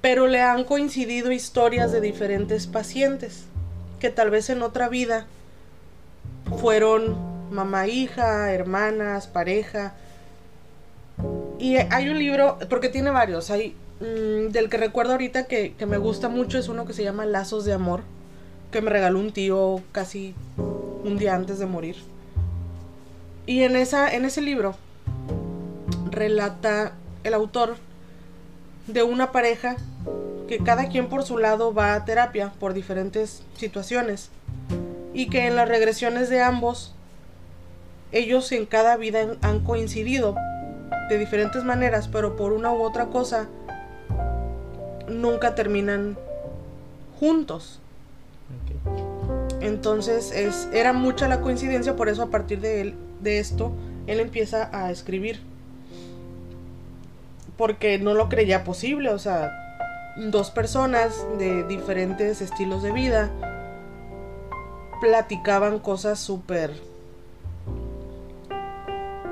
[0.00, 3.44] pero le han coincidido historias de diferentes pacientes
[3.98, 5.26] que tal vez en otra vida
[6.58, 7.16] fueron
[7.50, 9.94] mamá, hija, hermanas, pareja.
[11.58, 15.86] Y hay un libro, porque tiene varios, hay mm, del que recuerdo ahorita que, que
[15.86, 18.00] me gusta mucho es uno que se llama Lazos de Amor,
[18.70, 20.34] que me regaló un tío casi
[21.04, 21.96] un día antes de morir.
[23.46, 24.76] Y en, esa, en ese libro
[26.10, 26.92] relata
[27.24, 27.76] el autor
[28.86, 29.76] de una pareja
[30.48, 34.30] que cada quien por su lado va a terapia por diferentes situaciones
[35.14, 36.94] y que en las regresiones de ambos
[38.12, 40.34] ellos en cada vida han- coincidido
[41.08, 43.48] de diferentes maneras, pero por una u otra cosa
[45.08, 46.16] nunca terminan
[47.18, 47.80] juntos.
[48.62, 49.62] Ok.
[49.62, 53.72] Entonces es, era mucha la coincidencia, por eso a partir de, él, de esto
[54.06, 55.40] él empieza a escribir.
[57.56, 59.52] Porque no lo creía posible, o sea,
[60.16, 63.30] dos personas de diferentes estilos de vida
[65.00, 66.72] platicaban cosas súper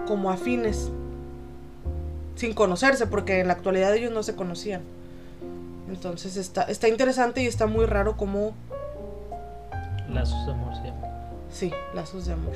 [0.06, 0.90] como afines,
[2.36, 4.80] sin conocerse, porque en la actualidad ellos no se conocían.
[5.88, 8.54] Entonces está, está interesante y está muy raro como
[10.12, 11.08] Lazos de amor se llama.
[11.50, 12.54] Sí, Lazos de Amor.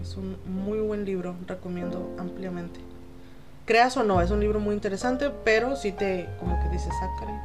[0.00, 2.80] Es un muy buen libro, recomiendo ampliamente.
[3.66, 7.10] Creas o no, es un libro muy interesante, pero sí te, como que dices, ah,
[7.20, 7.36] caray".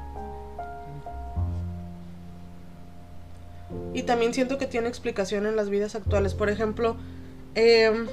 [3.94, 6.34] Y también siento que tiene explicación en las vidas actuales.
[6.34, 6.96] Por ejemplo,
[7.54, 8.08] em,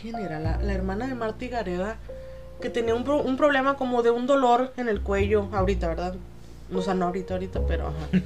[0.00, 0.38] ¿quién era?
[0.38, 1.96] La, hermana de Marty Gareda,
[2.60, 6.14] que tenía un problema como de un dolor en el cuello, ahorita, ¿verdad?
[6.74, 8.22] O sea, no ahorita, ahorita, pero ajá.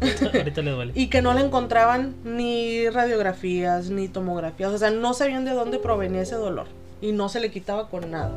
[0.38, 0.92] Ahorita le duele.
[0.94, 4.72] Y que no le encontraban ni radiografías, ni tomografías.
[4.72, 6.66] O sea, no sabían de dónde provenía ese dolor.
[7.00, 8.32] Y no se le quitaba con nada.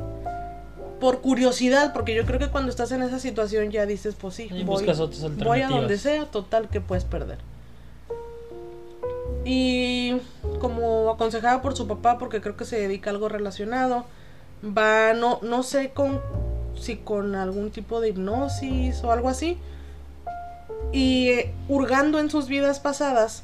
[1.02, 4.50] Por curiosidad, porque yo creo que cuando estás en esa situación ya dices, pues sí,
[4.52, 4.86] Y voy,
[5.44, 7.40] voy a donde sea, total que puedes perder.
[9.46, 10.18] Y
[10.60, 14.06] como aconsejada por su papá, porque creo que se dedica a algo relacionado,
[14.64, 16.22] va, no, no sé con
[16.78, 19.58] si con algún tipo de hipnosis o algo así.
[20.92, 23.44] Y eh, hurgando en sus vidas pasadas,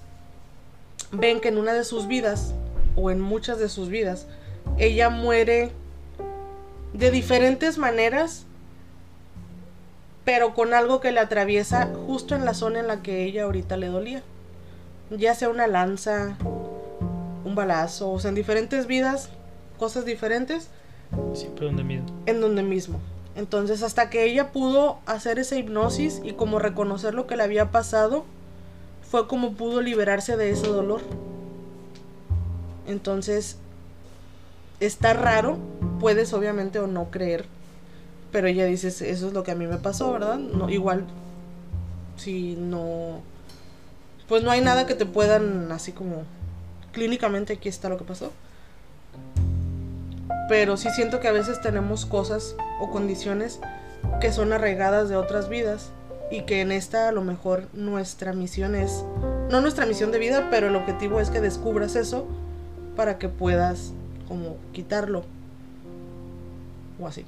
[1.11, 2.53] ven que en una de sus vidas,
[2.95, 4.27] o en muchas de sus vidas,
[4.77, 5.71] ella muere
[6.93, 8.45] de diferentes maneras
[10.25, 13.77] pero con algo que le atraviesa justo en la zona en la que ella ahorita
[13.77, 14.23] le dolía.
[15.11, 16.35] Ya sea una lanza,
[17.45, 19.29] un balazo, o sea, en diferentes vidas,
[19.77, 20.69] cosas diferentes.
[21.35, 22.07] Siempre donde mismo.
[22.25, 22.99] En donde mismo.
[23.35, 27.69] Entonces, hasta que ella pudo hacer esa hipnosis y como reconocer lo que le había
[27.71, 28.23] pasado,
[29.09, 31.01] fue como pudo liberarse de ese dolor.
[32.87, 33.57] Entonces,
[34.79, 35.57] está raro,
[35.99, 37.45] puedes obviamente o no creer,
[38.31, 40.37] pero ella dice, eso es lo que a mí me pasó, ¿verdad?
[40.37, 41.05] No, igual,
[42.17, 43.21] si no,
[44.27, 46.23] pues no hay nada que te puedan así como,
[46.91, 48.31] clínicamente aquí está lo que pasó.
[50.47, 53.59] Pero sí siento que a veces tenemos cosas o condiciones
[54.21, 55.91] que son arraigadas de otras vidas
[56.31, 59.03] y que en esta a lo mejor nuestra misión es,
[59.49, 62.27] no nuestra misión de vida, pero el objetivo es que descubras eso
[62.95, 63.93] para que puedas
[64.27, 65.23] como quitarlo
[66.99, 67.25] o así.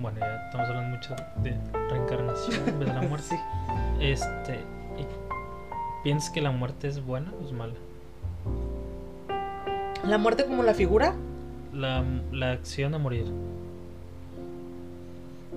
[0.00, 1.56] Bueno, ya estamos hablando mucho de
[1.90, 3.28] reencarnación, de la muerte.
[3.30, 3.36] Sí.
[4.00, 4.60] Este,
[6.02, 7.74] ¿piensas que la muerte es buena o es mala?
[10.06, 11.14] La muerte como la figura,
[11.72, 13.26] La, la acción de morir.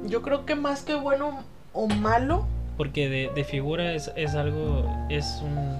[0.07, 2.45] yo creo que más que bueno o malo,
[2.77, 5.77] Porque de, de figura es, es algo, es un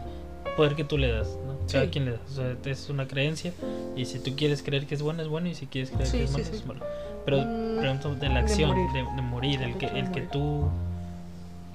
[0.56, 1.54] poder que tú le das, ¿no?
[1.71, 1.89] Cada Sí.
[1.91, 2.19] quien le da.
[2.26, 3.52] O sea, es una creencia.
[3.95, 5.47] Y si tú quieres creer que es bueno, es bueno.
[5.49, 6.80] Y si quieres creer Sí, que es sí, malo, es malo.
[7.26, 8.91] Pero Mm, pregunto de la de acción, morir.
[8.91, 10.65] de, de morir, el que, el que tú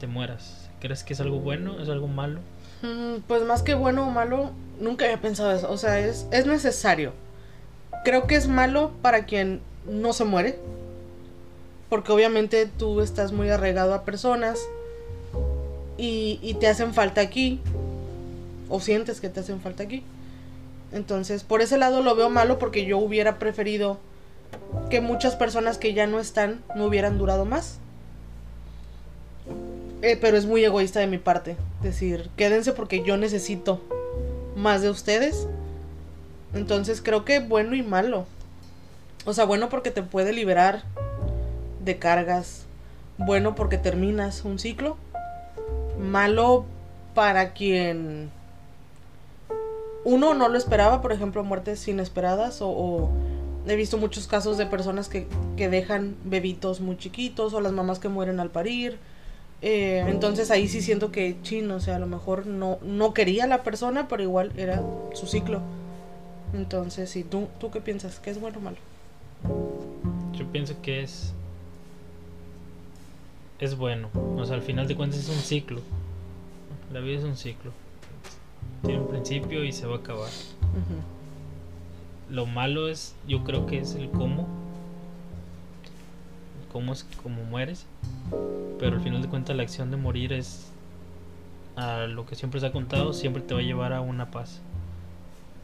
[0.00, 0.68] te mueras.
[0.80, 1.80] ¿Crees que es algo bueno?
[1.80, 2.40] ¿Es algo malo?
[2.82, 5.70] Mm, pues más que bueno o malo, nunca había pensado eso.
[5.70, 7.12] O sea, es, es necesario.
[8.04, 10.58] Creo que es malo para quien no se muere.
[11.88, 14.60] Porque obviamente tú estás muy arraigado a personas
[15.96, 17.60] y, y te hacen falta aquí.
[18.68, 20.04] O sientes que te hacen falta aquí.
[20.92, 23.98] Entonces, por ese lado lo veo malo porque yo hubiera preferido
[24.90, 27.78] que muchas personas que ya no están no hubieran durado más.
[30.02, 31.56] Eh, pero es muy egoísta de mi parte.
[31.82, 33.80] Decir, quédense porque yo necesito
[34.56, 35.46] más de ustedes.
[36.54, 38.26] Entonces creo que bueno y malo.
[39.24, 40.82] O sea, bueno porque te puede liberar
[41.84, 42.64] de cargas.
[43.16, 44.96] Bueno porque terminas un ciclo.
[45.98, 46.64] Malo
[47.14, 48.30] para quien
[50.04, 53.10] uno no lo esperaba, por ejemplo, muertes inesperadas o, o
[53.66, 57.98] he visto muchos casos de personas que, que dejan bebitos muy chiquitos o las mamás
[57.98, 58.98] que mueren al parir.
[59.60, 63.46] Eh, entonces ahí sí siento que chino, o sea, a lo mejor no, no quería
[63.46, 64.82] la persona, pero igual era
[65.14, 65.60] su ciclo.
[66.54, 68.20] Entonces, ¿y tú, tú qué piensas?
[68.20, 68.76] ¿Qué es bueno o malo?
[70.32, 71.34] Yo pienso que es.
[73.58, 74.08] Es bueno.
[74.36, 75.80] O sea, al final de cuentas es un ciclo.
[76.92, 77.72] La vida es un ciclo.
[78.82, 80.30] Tiene un principio y se va a acabar.
[82.30, 84.46] Lo malo es, yo creo que es el cómo.
[86.78, 87.86] Cómo es cómo mueres.
[88.78, 90.70] Pero al final de cuentas la acción de morir es
[91.74, 94.60] a lo que siempre se ha contado, siempre te va a llevar a una paz,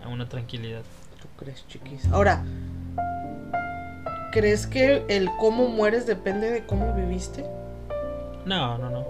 [0.04, 0.82] a una tranquilidad.
[1.22, 2.04] ¿Tú crees, chiquis?
[2.10, 2.42] Ahora,
[4.32, 7.44] ¿crees que el cómo mueres depende de cómo viviste?
[8.44, 9.04] No, no, no.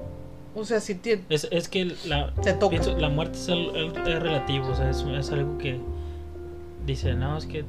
[0.54, 2.68] O sea, si te, Es, es que la, te toca.
[2.68, 5.80] pienso, la muerte es, al- es relativo, o sea, es, es algo que
[6.84, 7.64] dice, no, es que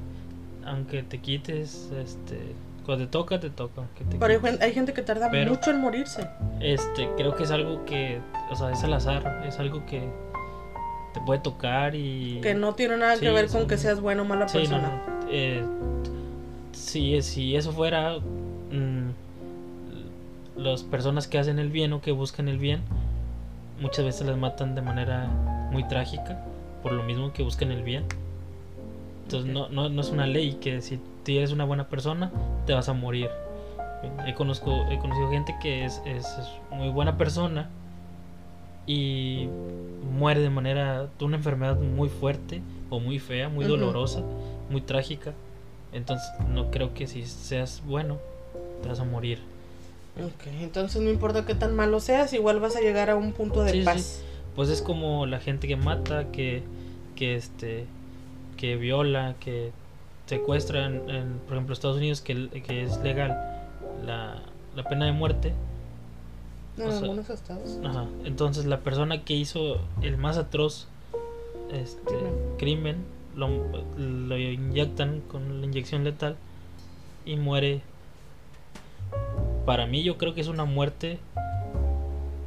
[0.66, 2.38] aunque te quites, este,
[2.86, 3.84] cuando te toca, te toca.
[4.10, 6.28] te Pero hay, gente que tarda Pero- mucho en morirse.
[6.60, 8.22] Este, creo que es algo que,
[8.52, 10.08] o sea, es al azar, es algo que
[11.14, 12.40] te puede tocar y...
[12.42, 13.68] Que no tiene nada que ver con sí.
[13.68, 14.82] que seas buena o mala Sí, persona.
[15.08, 15.64] no, eh,
[16.74, 19.10] si, si eso fuera, mm,
[20.58, 22.82] las personas que hacen el bien o que buscan el bien,
[23.82, 25.28] muchas veces las matan de manera
[25.72, 26.44] muy trágica,
[26.84, 28.04] por lo mismo que buscan el bien.
[29.24, 32.32] Entonces no, no, no es una ley que si tú eres una buena persona,
[32.66, 33.30] te vas a morir.
[34.26, 37.70] He, conozco, he conocido gente que es, es, es muy buena persona
[38.88, 39.48] y
[40.18, 44.22] muere de manera de una enfermedad muy fuerte o muy fea, muy dolorosa,
[44.70, 45.34] muy trágica.
[45.92, 48.18] Entonces no creo que si seas bueno,
[48.84, 49.40] te vas a morir.
[50.24, 53.64] Ok, entonces no importa qué tan malo seas, igual vas a llegar a un punto
[53.64, 53.86] de Sí, sí.
[53.86, 54.22] paz.
[54.56, 56.64] Pues es como la gente que mata, que,
[57.16, 57.86] que este,
[58.56, 59.72] que viola, que
[60.26, 63.38] secuestra en, en, por ejemplo, Estados Unidos, que, que es legal
[64.06, 64.42] la,
[64.76, 65.54] la pena de muerte.
[66.78, 67.80] En o sea, algunos estados.
[67.84, 68.06] Ajá.
[68.26, 70.88] Entonces la persona que hizo el más atroz
[71.72, 72.16] este,
[72.58, 72.98] crimen,
[73.36, 73.50] lo,
[73.98, 76.36] lo inyectan con la inyección letal
[77.26, 77.82] y muere.
[79.66, 81.20] Para mí yo creo que es una muerte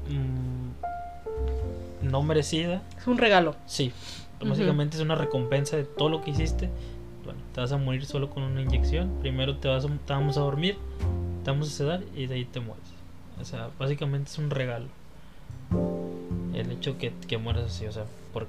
[0.08, 2.82] mm, no merecida.
[2.96, 3.54] Es un regalo.
[3.66, 3.92] Sí,
[4.40, 6.70] básicamente es una recompensa de todo lo que hiciste.
[7.58, 9.10] Te vas a morir solo con una inyección.
[9.20, 10.78] Primero te, vas a- te vamos a dormir,
[11.42, 12.84] te vamos a sedar y de ahí te mueres.
[13.40, 14.86] O sea, básicamente es un regalo.
[16.54, 18.46] El hecho que, que mueras así, o sea, por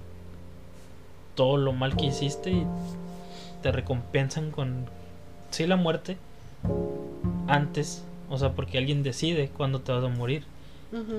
[1.34, 2.68] todo lo mal que hiciste y
[3.64, 4.86] te recompensan con,
[5.50, 6.18] sí, la muerte
[7.48, 10.44] antes, o sea, porque alguien decide cuándo te vas a morir.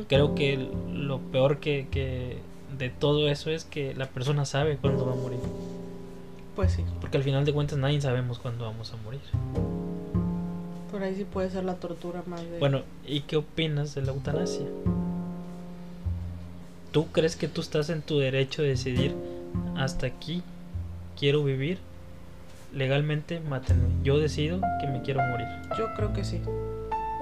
[0.07, 2.38] Creo que lo peor que, que
[2.78, 5.41] de todo eso es que la persona sabe cuándo va a morir.
[6.57, 9.20] Pues sí, Porque al final de cuentas nadie sabemos cuándo vamos a morir.
[10.90, 12.59] por ahí sí puede ser la tortura más de...
[12.59, 14.66] Bueno, ¿y qué opinas de la eutanasia?
[16.92, 19.14] ¿Tú crees que tú estás en tu derecho de decidir
[19.76, 20.42] hasta aquí
[21.18, 21.78] quiero vivir?
[22.74, 23.88] Legalmente, mátenme.
[24.03, 25.46] Yo decido que me quiero morir.
[25.78, 26.40] Yo creo que sí.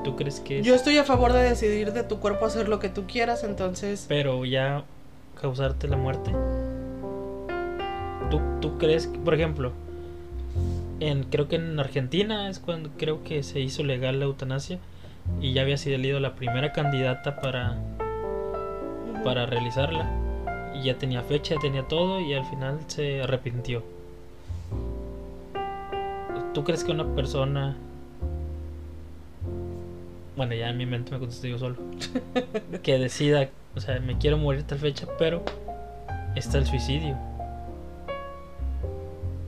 [0.05, 2.79] ¿Tú crees que es- Yo estoy a favor de decidir de tu cuerpo hacer lo
[2.79, 4.07] que tú quieras, entonces...
[4.09, 4.85] pero ya
[5.41, 6.33] causarte la muerte?
[8.31, 9.73] ¿Tú, tú crees que, por ejemplo,
[11.01, 14.79] en creo que en Argentina es cuando creo que se hizo legal la eutanasia
[15.41, 17.77] y ya había salido la primera candidata para
[19.23, 20.09] para realizarla.
[20.75, 23.83] Y ya tenía fecha, ya tenía todo y al final se arrepintió.
[26.55, 27.77] ¿Tú crees que una persona...
[30.37, 31.77] Bueno, ya en mi mente me contesté yo solo.
[32.83, 35.43] que decida, o sea, me quiero morir tal fecha, pero
[36.37, 37.17] está el suicidio.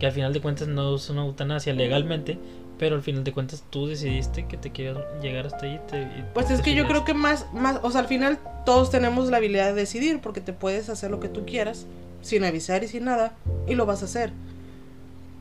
[0.01, 2.38] Que al final de cuentas no es una eutanasia legalmente,
[2.78, 5.78] pero al final de cuentas tú decidiste que te querías llegar hasta ahí.
[5.90, 9.28] Te, Pues es que yo creo que más, más, o sea, al final todos tenemos
[9.28, 11.86] la habilidad de decidir porque te puedes hacer lo que tú quieras
[12.22, 13.34] sin avisar y sin nada
[13.68, 14.32] y lo vas a hacer.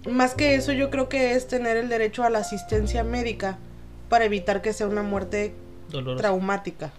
[0.10, 3.58] Más que eso yo creo que es tener el derecho a la asistencia médica
[4.10, 5.54] para evitar que sea una muerte
[6.18, 6.92] traumática,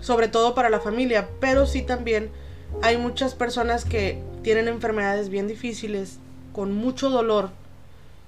[0.00, 2.30] sobre todo para la familia, pero sí también
[2.82, 6.18] hay muchas personas que tienen enfermedades bien difíciles,
[6.52, 7.50] con mucho dolor,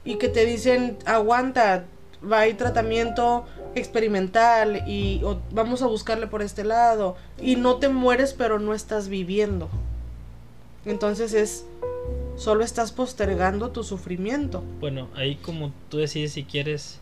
[0.05, 1.85] y que te dicen, aguanta,
[2.31, 5.23] va a ir tratamiento experimental y
[5.53, 9.69] vamos a buscarle por este lado, y no te mueres pero no estás viviendo.
[10.85, 11.65] Entonces es,
[12.37, 14.63] solo estás postergando tu sufrimiento.
[14.81, 16.99] Bueno, ahí como tú decides si quieres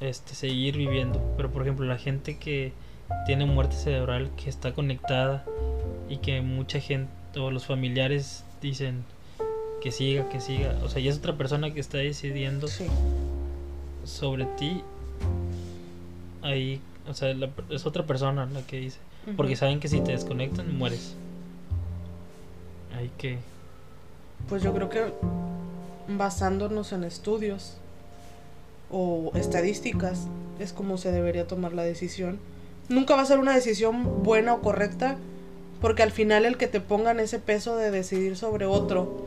[0.00, 2.72] este seguir viviendo, pero por ejemplo, la gente que
[3.26, 5.44] tiene muerte cerebral que está conectada
[6.08, 9.04] y que mucha gente o los familiares dicen
[9.82, 12.86] que siga, que siga, o sea, ya es otra persona que está decidiendo Sí.
[14.04, 14.82] sobre ti.
[16.42, 18.98] Ahí, o sea, la- es otra persona la que dice,
[19.36, 21.14] porque saben que si te desconectan mueres.
[22.96, 23.38] Hay que
[24.48, 25.04] Pues yo creo que
[26.08, 27.76] basándonos en estudios
[28.90, 30.26] o estadísticas
[30.58, 32.38] es como se debería tomar la decisión.
[32.90, 35.16] Nunca va a ser una decisión buena o correcta
[35.80, 39.26] porque al final el que te pongan ese peso de decidir sobre otro,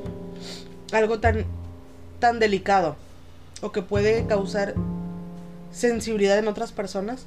[0.92, 1.46] algo tan
[2.20, 2.98] tan delicado
[3.62, 4.74] o que puede causar
[5.72, 7.26] sensibilidad en otras personas,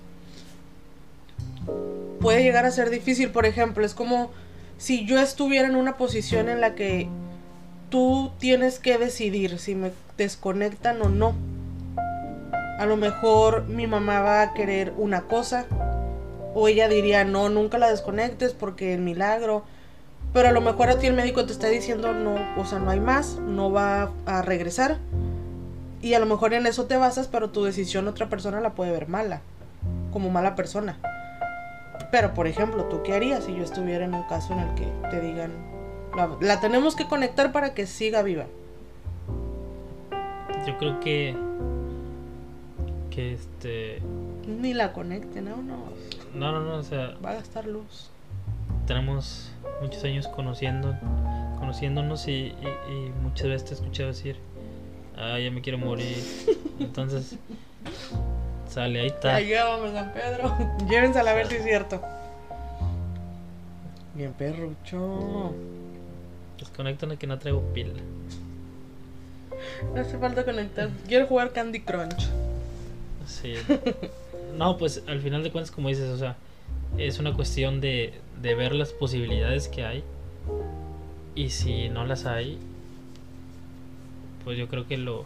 [2.20, 3.30] puede llegar a ser difícil.
[3.30, 4.30] Por ejemplo, es como
[4.76, 7.08] si yo estuviera en una posición en la que
[7.88, 11.34] tú tienes que decidir si me desconectan o no.
[12.78, 15.64] A lo mejor mi mamá va a querer una cosa
[16.58, 19.62] o ella diría, no, nunca la desconectes porque el milagro.
[20.32, 22.90] Pero a lo mejor a ti el médico te está diciendo, no, o sea, no
[22.90, 24.96] hay más, no va a regresar.
[26.00, 28.90] Y a lo mejor en eso te basas, pero tu decisión otra persona la puede
[28.90, 29.42] ver mala,
[30.14, 30.98] como mala persona.
[32.10, 34.88] Pero, por ejemplo, ¿tú qué harías si yo estuviera en un caso en el que
[35.10, 35.52] te digan,
[36.40, 38.46] la, tenemos que conectar para que siga viva?
[40.66, 41.36] yo creo que
[43.10, 44.02] que este
[44.46, 45.78] Ni la conecten, no, no,
[46.34, 48.10] no no no o sea va a gastar luz.
[48.86, 49.50] tenemos
[49.82, 50.94] muchos años conociendo
[51.58, 52.54] conociéndonos y, y-
[52.92, 54.36] y muchas veces te he escuchado decir
[55.16, 56.16] ah ya me quiero morir
[56.78, 57.36] entonces
[58.68, 60.56] sale ahí está vamos, San Pedro.
[60.88, 62.00] Llévensela a ver si es cierto.
[64.14, 65.52] Bien perrucho.
[66.58, 67.94] desconectan a que no traigo pila
[69.94, 70.88] No hace falta conectar.
[71.08, 72.28] Quiero jugar Candy Crunch.
[73.26, 73.54] sí
[74.56, 76.36] no pues al final de cuentas como dices o sea
[76.98, 80.02] es una cuestión de, de ver las posibilidades que hay.
[81.34, 82.58] Y si no las hay
[84.44, 85.24] pues yo creo que lo,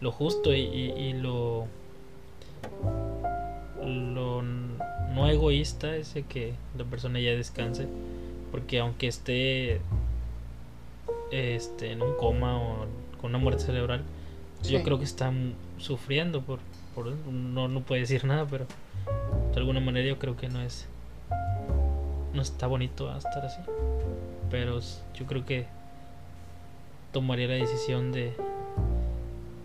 [0.00, 1.66] lo justo y, y- y lo
[3.84, 7.86] lo no egoísta es que la persona ya descanse.
[8.50, 9.80] Porque aunque esté
[11.30, 12.86] este en un coma o
[13.20, 14.02] con una muerte cerebral
[14.62, 15.32] yo creo que está
[15.78, 16.58] sufriendo por,
[16.94, 18.66] por no, no puede decir nada pero
[19.52, 20.86] de alguna manera yo creo que no es
[22.34, 23.60] no está bonito estar así
[24.50, 24.80] pero
[25.14, 25.66] yo creo que
[27.12, 28.34] tomaría la decisión de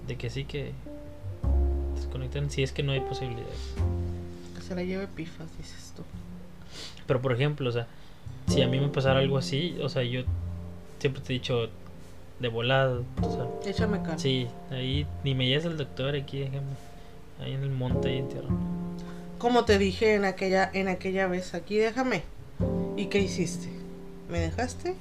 [0.07, 0.73] de que sí que
[1.95, 3.75] desconecten si es que no hay posibilidades
[4.67, 6.03] se la lleve pifas, dices tú.
[7.05, 7.87] Pero por ejemplo, o sea,
[8.47, 10.23] si a mí me pasara algo así, o sea, yo
[10.99, 11.69] siempre te he dicho
[12.39, 14.19] de volado, o sea, Échame cara.
[14.19, 16.67] sí, ahí ni me lleves al doctor aquí, déjame,
[17.39, 18.49] ahí en el monte ahí entierro.
[19.37, 22.23] Como te dije en aquella, en aquella vez, aquí déjame.
[22.95, 23.69] ¿Y qué hiciste?
[24.29, 24.95] ¿Me dejaste?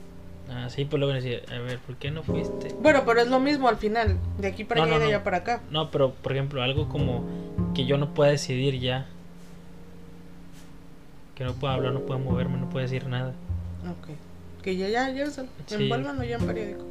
[0.50, 2.74] Ah, sí, pues luego me decía, a ver, ¿por qué no fuiste?
[2.80, 5.08] Bueno, pero es lo mismo al final, de aquí para No, allá y de no.
[5.08, 5.60] allá para acá.
[5.70, 7.24] No, pero por ejemplo, algo como
[7.74, 9.06] que yo no pueda decidir ya.
[11.34, 13.32] Que no pueda hablar, no pueda moverme, no pueda decir nada.
[13.90, 14.10] Ok.
[14.62, 15.42] Que ya, ya, ya, Sí.
[15.70, 16.84] envuélvanlo ya en periódico.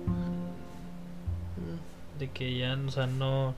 [2.20, 3.54] De que ya, o sea, no.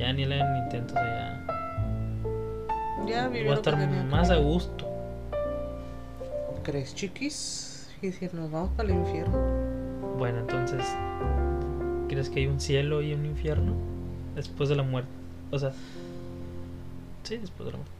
[0.00, 3.06] Ya ni le hagan intento, o sea, ya.
[3.06, 4.88] Ya vivió a lo que estar que más a gusto.
[6.62, 7.86] ¿Crees, chiquis?
[8.00, 9.36] Y si nos vamos para el infierno.
[10.16, 10.86] Bueno, entonces.
[12.08, 13.74] ¿Crees que hay un cielo y un infierno?
[14.36, 15.10] Después de la muerte.
[15.50, 15.72] O sea.
[17.24, 17.92] Sí, después de la muerte.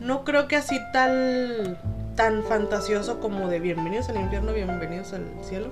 [0.00, 1.78] No creo que así tal
[2.16, 5.70] tan fantasioso como de bienvenidos al infierno, bienvenidos al cielo.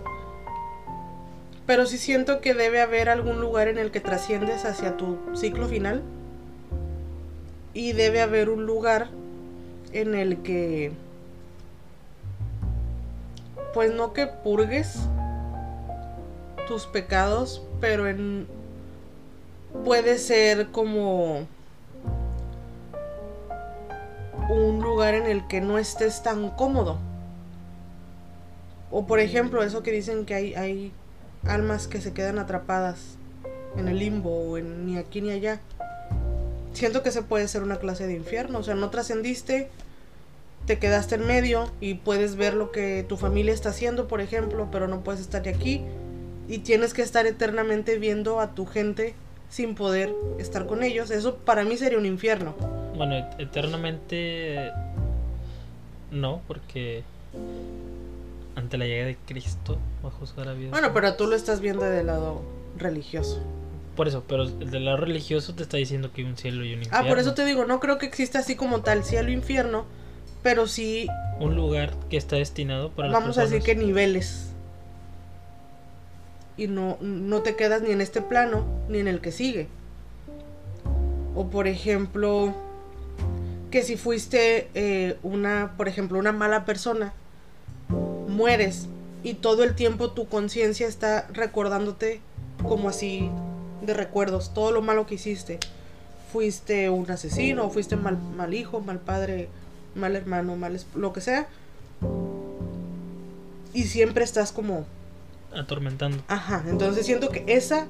[1.70, 5.68] Pero sí siento que debe haber algún lugar en el que trasciendes hacia tu ciclo
[5.68, 6.02] final.
[7.74, 9.06] Y debe haber un lugar
[9.92, 10.90] en el que
[13.72, 14.98] pues no que purgues
[16.66, 18.48] tus pecados, pero en
[19.84, 21.46] puede ser como
[24.48, 26.98] un lugar en el que no estés tan cómodo.
[28.90, 30.92] O por ejemplo, eso que dicen que hay, hay
[31.46, 33.16] almas que se quedan atrapadas
[33.76, 35.60] en el limbo o en ni aquí ni allá.
[36.72, 38.58] Siento que se puede ser una clase de infierno.
[38.58, 39.68] O sea, no trascendiste,
[40.66, 44.68] te quedaste en medio y puedes ver lo que tu familia está haciendo, por ejemplo,
[44.70, 45.82] pero no puedes estar aquí.
[46.48, 49.14] Y tienes que estar eternamente viendo a tu gente
[49.48, 51.10] sin poder estar con ellos.
[51.10, 52.54] Eso para mí sería un infierno.
[52.96, 54.70] Bueno, et- eternamente.
[56.10, 57.02] No, porque.
[58.60, 60.68] Ante la llegada de Cristo va a juzgar a vida.
[60.70, 62.42] Bueno, pero tú lo estás viendo del lado
[62.76, 63.42] religioso.
[63.96, 66.74] Por eso, pero el del lado religioso te está diciendo que hay un cielo y
[66.74, 66.98] un infierno.
[66.98, 69.86] Ah, por eso te digo, no creo que exista así como tal cielo e infierno,
[70.42, 71.08] pero sí
[71.38, 74.50] Un lugar que está destinado para vamos a decir que niveles.
[76.58, 79.68] Y no, no te quedas ni en este plano ni en el que sigue.
[81.34, 82.54] O por ejemplo,
[83.70, 87.14] que si fuiste eh, una, por ejemplo, una mala persona,
[88.30, 88.86] mueres
[89.22, 92.20] y todo el tiempo tu conciencia está recordándote
[92.62, 93.30] como así
[93.82, 95.58] de recuerdos, todo lo malo que hiciste.
[96.32, 99.48] Fuiste un asesino, fuiste mal, mal hijo, mal padre,
[99.94, 101.48] mal hermano, mal lo que sea.
[103.72, 104.86] Y siempre estás como
[105.54, 106.22] Atormentando.
[106.28, 107.86] Ajá, entonces siento que esa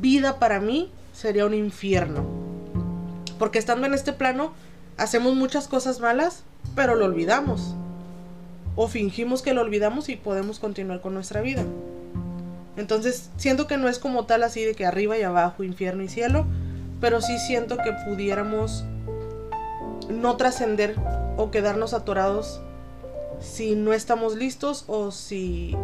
[0.00, 2.24] vida para mí sería un infierno.
[3.38, 4.52] Porque estando en este plano,
[4.96, 6.42] hacemos muchas cosas malas,
[6.74, 7.74] pero lo olvidamos.
[8.76, 11.64] O fingimos que lo olvidamos y podemos continuar con nuestra vida.
[12.76, 16.08] Entonces, siento que no es como tal así de que arriba y abajo, infierno y
[16.08, 16.44] cielo,
[17.00, 18.84] pero sí siento que pudiéramos
[20.10, 20.96] no trascender
[21.36, 22.60] o quedarnos atorados
[23.40, 25.76] si no estamos listos o si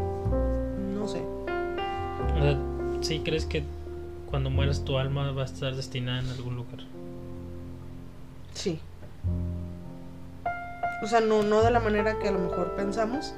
[0.95, 1.20] no sé.
[1.20, 2.59] O sea,
[3.03, 3.64] ¿sí crees que
[4.30, 6.80] cuando mueras tu alma va a estar destinada en algún lugar?
[8.55, 8.80] Sí.
[11.03, 13.34] O sea, no, no de la manera que a lo mejor pensamos,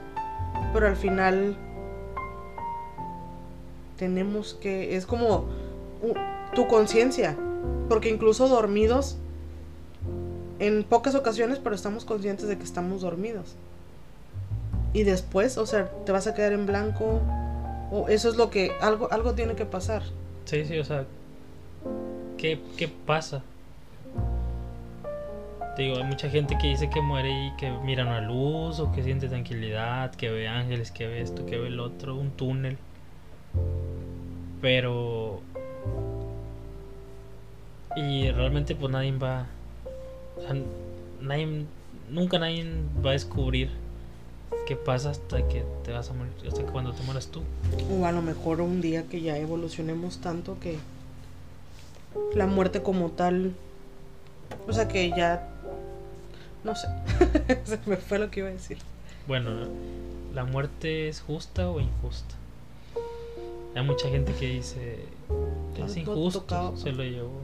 [0.72, 1.56] pero al final
[3.98, 4.96] tenemos que...
[4.96, 5.46] Es como
[6.02, 6.14] u-
[6.54, 7.36] tu conciencia,
[7.88, 9.16] porque incluso dormidos,
[10.58, 13.54] en pocas ocasiones, pero estamos conscientes de que estamos dormidos.
[14.92, 17.20] Y después, o sea, te vas a quedar en blanco,
[17.90, 18.72] o eso es lo que...
[18.80, 20.02] Algo, algo tiene que pasar.
[20.44, 21.04] Sí, sí, o sea,
[22.36, 23.42] ¿qué, qué pasa?
[25.76, 28.92] Te Digo, hay mucha gente que dice que muere y que mira una luz o
[28.92, 32.76] que siente tranquilidad, que ve ángeles, que ve esto, que ve el otro, un túnel.
[34.60, 35.40] Pero...
[37.96, 39.46] Y realmente pues nadie va...
[40.38, 40.54] O sea,
[41.20, 41.66] nadie,
[42.10, 42.66] nunca nadie
[43.04, 43.70] va a descubrir
[44.66, 47.42] qué pasa hasta que te vas a morir, hasta que cuando te mueras tú.
[47.90, 50.78] O a lo mejor un día que ya evolucionemos tanto que
[52.34, 53.52] la muerte como tal,
[54.66, 55.48] o sea que ya,
[56.64, 56.88] no sé,
[57.64, 58.78] se me fue lo que iba a decir.
[59.26, 59.50] Bueno,
[60.34, 62.34] ¿la muerte es justa o injusta?
[63.74, 64.98] Hay mucha gente que dice
[65.78, 67.40] No, es injusto, se lo llevó.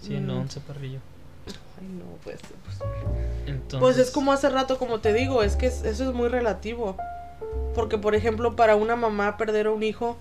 [0.00, 0.40] Sí, no, Mm.
[0.42, 1.00] once parrillo.
[1.80, 2.78] Ay, no, pues, pues,
[3.46, 6.28] Entonces, pues es como hace rato, como te digo, es que es- eso es muy
[6.28, 6.96] relativo.
[7.74, 10.16] Porque, por ejemplo, para una mamá perder a un hijo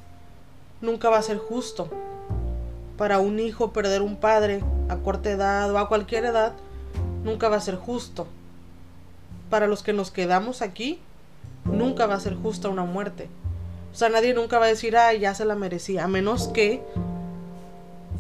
[0.82, 1.90] nunca va a ser justo.
[2.98, 6.54] para un hijo perder un padre a corta edad o a cualquier edad
[7.24, 8.28] nunca va a ser justo.
[9.50, 11.00] Para los que nos quedamos aquí,
[11.66, 13.30] nunca va a ser justa una muerte.
[13.94, 16.84] O sea, nadie nunca va a decir, ah, ya se la merecía, a menos que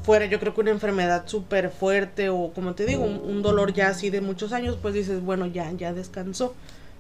[0.07, 3.89] fuera yo creo que una enfermedad súper fuerte o como te digo, un, dolor ya
[3.89, 6.53] así de muchos años, pues dices, bueno, ya, ya descansó.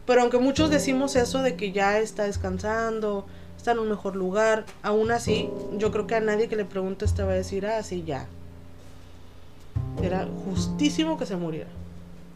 [0.05, 3.25] Pero aunque muchos decimos eso de que ya está descansando,
[3.55, 7.13] está en un mejor lugar, aún así, yo creo que a nadie que le preguntes
[7.13, 8.27] te va a decir, ah, sí, ya.
[10.03, 11.69] Era justísimo que se muriera.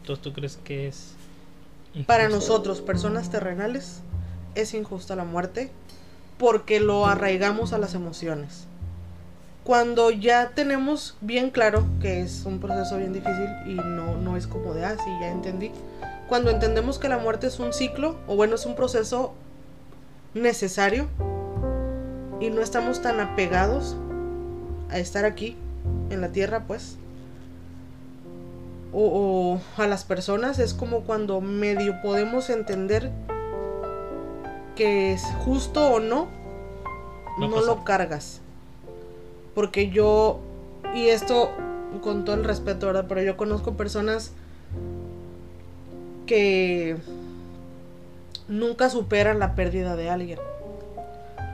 [0.02, 1.14] Entonces, ¿tú crees que es...
[1.94, 2.08] Injusto?
[2.08, 4.00] Para nosotros, personas terrenales,
[4.56, 5.70] es injusta la muerte
[6.38, 8.66] porque lo arraigamos a las emociones.
[9.62, 14.48] Cuando ya tenemos bien claro que es un proceso bien difícil y no, no es
[14.48, 15.70] como de, ah, sí, ya entendí.
[16.28, 19.34] Cuando entendemos que la muerte es un ciclo, o bueno, es un proceso
[20.34, 21.06] necesario
[22.40, 23.94] y no estamos tan apegados
[24.90, 25.56] a estar aquí,
[26.10, 26.96] en la tierra, pues,
[28.92, 33.10] o, o, a las personas, es como cuando medio podemos entender
[34.76, 36.28] que es justo o no,
[37.38, 38.40] no, no lo cargas.
[39.54, 40.40] Porque yo,
[40.94, 41.50] y esto
[42.00, 43.06] con todo el respeto, ¿verdad?
[43.08, 44.32] Pero yo conozco personas
[46.26, 46.96] que
[48.48, 50.38] nunca superan la pérdida de alguien.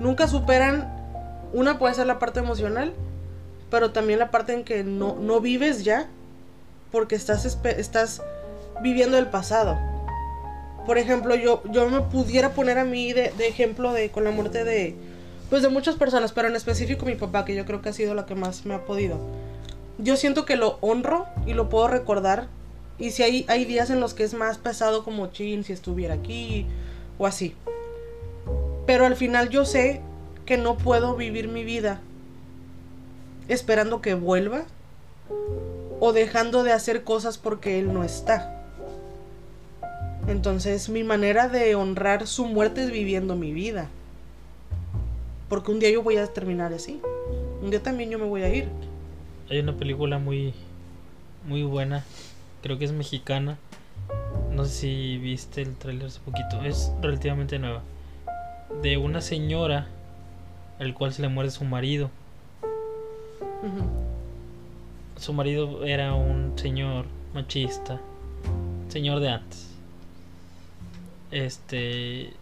[0.00, 0.92] Nunca superan,
[1.52, 2.92] una puede ser la parte emocional,
[3.70, 6.08] pero también la parte en que no, no vives ya
[6.90, 8.22] porque estás, estás
[8.82, 9.78] viviendo el pasado.
[10.86, 14.30] Por ejemplo, yo, yo me pudiera poner a mí de, de, ejemplo de con la
[14.30, 14.96] muerte de
[15.50, 18.14] pues de muchas personas, pero en específico mi papá, que yo creo que ha sido
[18.14, 19.18] la que más me ha podido.
[19.96, 22.48] Yo siento que lo honro y lo puedo recordar.
[22.98, 26.14] Y si hay, hay días en los que es más pesado como chin, si estuviera
[26.14, 26.66] aquí
[27.18, 27.54] o así.
[28.86, 30.00] Pero al final yo sé
[30.44, 32.00] que no puedo vivir mi vida
[33.48, 34.64] esperando que vuelva
[36.00, 38.54] o dejando de hacer cosas porque él no está.
[40.26, 43.88] Entonces mi manera de honrar su muerte es viviendo mi vida.
[45.48, 47.00] Porque un día yo voy a terminar así.
[47.62, 48.68] Un día también yo me voy a ir.
[49.48, 50.52] Hay una película muy
[51.46, 52.04] muy buena,
[52.62, 53.56] creo que es mexicana.
[54.52, 57.82] No sé si viste el tráiler hace poquito, es relativamente nueva.
[58.82, 59.86] De una señora
[60.78, 62.10] al cual se le muere su marido.
[63.62, 64.17] Uh -huh.
[65.18, 67.04] Su marido era un señor
[67.34, 68.00] machista,
[68.88, 69.74] señor de antes.
[71.32, 72.32] Este,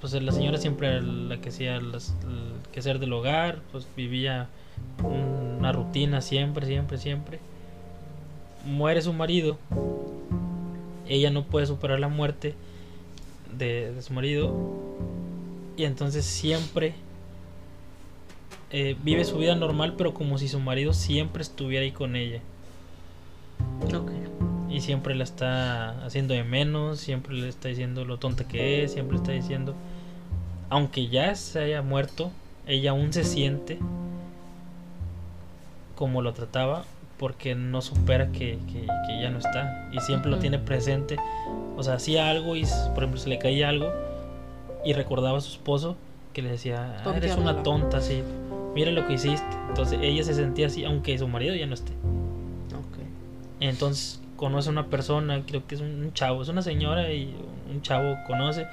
[0.00, 4.48] pues la señora siempre era la que hacía las, el quehacer del hogar, pues vivía
[5.04, 7.38] una rutina siempre, siempre, siempre.
[8.64, 9.58] Muere su marido,
[11.06, 12.54] ella no puede superar la muerte
[13.58, 14.56] de, de su marido
[15.76, 16.94] y entonces siempre
[18.72, 22.40] eh, vive su vida normal, pero como si su marido siempre estuviera ahí con ella.
[23.84, 24.22] Okay.
[24.70, 28.92] Y siempre la está haciendo de menos, siempre le está diciendo lo tonta que es,
[28.92, 29.74] siempre le está diciendo,
[30.70, 32.30] aunque ya se haya muerto,
[32.66, 33.78] ella aún se siente
[35.94, 36.84] como lo trataba
[37.18, 40.36] porque no supera que, que, que ya no está y siempre uh -huh.
[40.36, 41.18] lo tiene presente.
[41.76, 42.64] O sea, hacía algo y,
[42.94, 43.90] por ejemplo, se le caía algo
[44.84, 45.96] y recordaba a su esposo
[46.32, 48.22] que le decía, ah, eres una tonta, sí,
[48.74, 49.56] mira lo que hiciste.
[49.68, 51.92] Entonces ella se sentía así, aunque su marido ya no esté.
[52.68, 53.06] Okay.
[53.68, 57.34] Entonces conoce a una persona, creo que es un chavo, es una señora y
[57.70, 58.66] un chavo conoce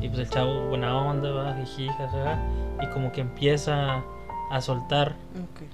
[0.00, 2.38] y pues el chavo buena onda, va, jiji, jajaja,
[2.80, 4.02] y como que empieza
[4.50, 5.16] a soltar.
[5.32, 5.68] Okay.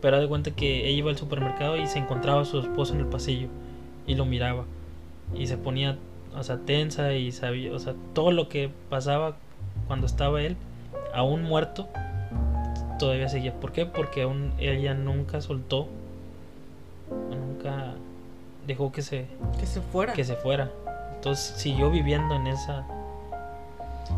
[0.00, 3.00] Pero de cuenta que ella iba al supermercado y se encontraba a su esposo en
[3.00, 3.48] el pasillo
[4.06, 4.64] y lo miraba
[5.34, 5.98] y se ponía,
[6.34, 9.36] o sea, tensa y sabía, o sea, todo lo que pasaba
[9.86, 10.56] cuando estaba él,
[11.14, 11.88] aún muerto,
[13.00, 13.58] todavía seguía.
[13.58, 13.86] ¿Por qué?
[13.86, 15.88] Porque aún ella nunca soltó,
[17.30, 17.94] nunca
[18.66, 19.26] dejó que se
[19.58, 20.12] que se fuera.
[20.12, 20.70] Que se fuera.
[21.16, 22.86] Entonces siguió viviendo en esa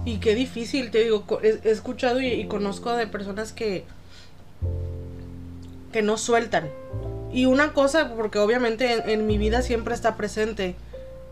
[0.05, 3.85] y qué difícil, te digo, he, escuchado y, y, conozco de personas que
[5.93, 6.69] que no sueltan.
[7.33, 10.75] Y una cosa, porque obviamente en, en mi vida siempre está presente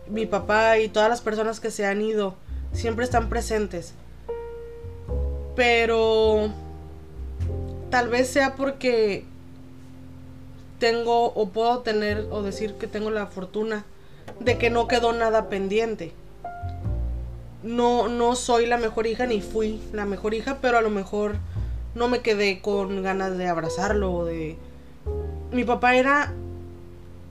[0.07, 2.35] mi papá y todas las personas que se han ido,
[2.73, 3.93] siempre están presentes.
[5.55, 6.51] Pero
[7.91, 9.25] tal vez sea porque
[10.79, 13.85] tengo o puedo tener o decir que tengo la fortuna
[14.39, 16.13] de que no quedó nada pendiente.
[17.61, 21.35] No, no soy la mejor hija ni fui la mejor hija, pero a lo mejor
[21.93, 24.57] no me quedé con ganas de abrazarlo o de...
[25.51, 26.33] Mi papá era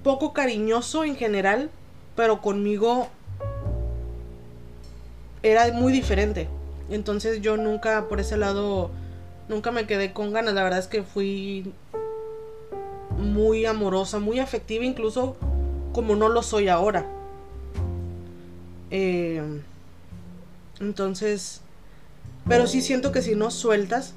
[0.04, 1.70] poco cariñoso en general,
[2.14, 3.08] pero conmigo
[5.42, 6.48] era muy diferente.
[6.90, 8.90] Entonces yo nunca por ese lado,
[9.50, 10.54] nunca me quedé con ganas.
[10.54, 11.74] La verdad es que fui
[13.18, 15.36] muy amorosa, muy afectiva, incluso
[15.92, 17.04] como no lo soy ahora.
[18.90, 19.42] Eh,
[20.80, 21.60] entonces,
[22.48, 24.14] pero sí siento que si no sueltas,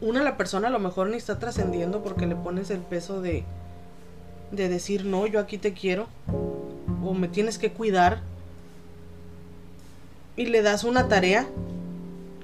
[0.00, 3.44] una, la persona a lo mejor ni está trascendiendo porque le pones el peso de,
[4.52, 6.06] de decir, no, yo aquí te quiero,
[7.04, 8.22] o me tienes que cuidar,
[10.36, 11.46] y le das una tarea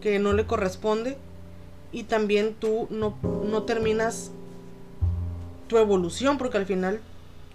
[0.03, 1.17] que no le corresponde,
[1.93, 4.30] y también tú no, no terminas
[5.68, 7.01] tu evolución, porque al final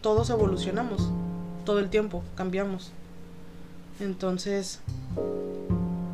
[0.02, 1.10] todos evolucionamos,
[1.66, 2.92] todo el tiempo, cambiamos.
[4.00, 4.80] Entonces,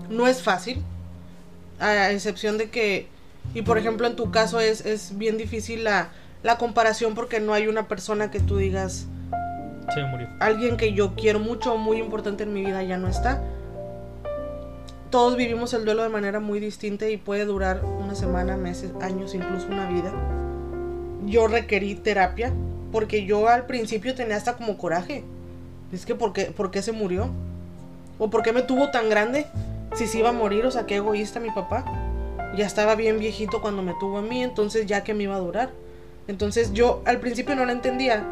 [0.09, 0.81] no es fácil,
[1.79, 3.07] a excepción de que,
[3.53, 6.09] y por ejemplo en tu caso es, es bien difícil la,
[6.43, 9.05] la comparación porque no hay una persona que tú digas,
[10.11, 10.27] murió.
[10.39, 13.43] alguien que yo quiero mucho, muy importante en mi vida ya no está.
[15.09, 19.33] Todos vivimos el duelo de manera muy distinta y puede durar una semana, meses, años,
[19.33, 20.11] incluso una vida.
[21.25, 22.51] Yo requerí terapia
[22.91, 25.23] porque yo al principio tenía hasta como coraje.
[25.93, 27.29] Es que ¿por qué, por qué se murió?
[28.19, 29.45] ¿O por qué me tuvo tan grande?
[29.95, 31.85] Si se iba a morir, o sea, qué egoísta mi papá.
[32.57, 35.39] Ya estaba bien viejito cuando me tuvo a mí, entonces ya que me iba a
[35.39, 35.71] durar.
[36.27, 38.25] Entonces yo al principio no la entendía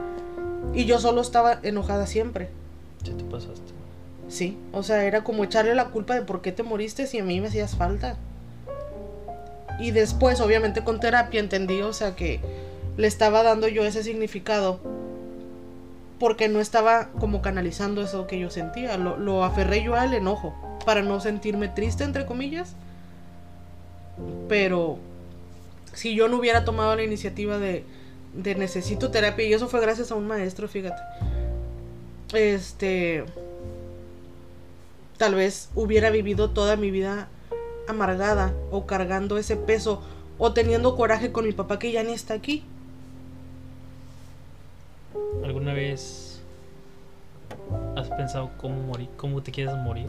[0.73, 2.49] y yo solo estaba enojada siempre.
[3.03, 3.74] Sí, te pasaste.
[4.35, 7.23] Sí, o sea, era como echarle la culpa de por qué te moriste si a
[7.23, 8.17] mí me hacías falta.
[9.79, 12.41] Y después, obviamente con terapia entendí, o sea, que
[12.97, 14.81] le estaba dando yo ese significado
[16.19, 18.97] porque no estaba como canalizando eso que yo sentía.
[18.97, 20.53] Lo, aferré yo al enojo
[20.85, 22.75] para no sentirme triste, entre comillas.
[24.49, 24.97] Pero
[25.93, 27.85] si yo no hubiera tomado la iniciativa de,
[28.33, 31.01] de necesito terapia, y eso fue gracias a un maestro, fíjate.
[32.33, 33.23] Este.
[35.17, 37.29] Tal vez hubiera vivido toda mi vida
[37.87, 40.01] amargada o cargando ese peso
[40.37, 42.63] o teniendo coraje con mi papá que ya ni está aquí.
[45.43, 46.41] ¿Alguna vez
[47.95, 50.07] has pensado cómo morir, cómo te quieres morir?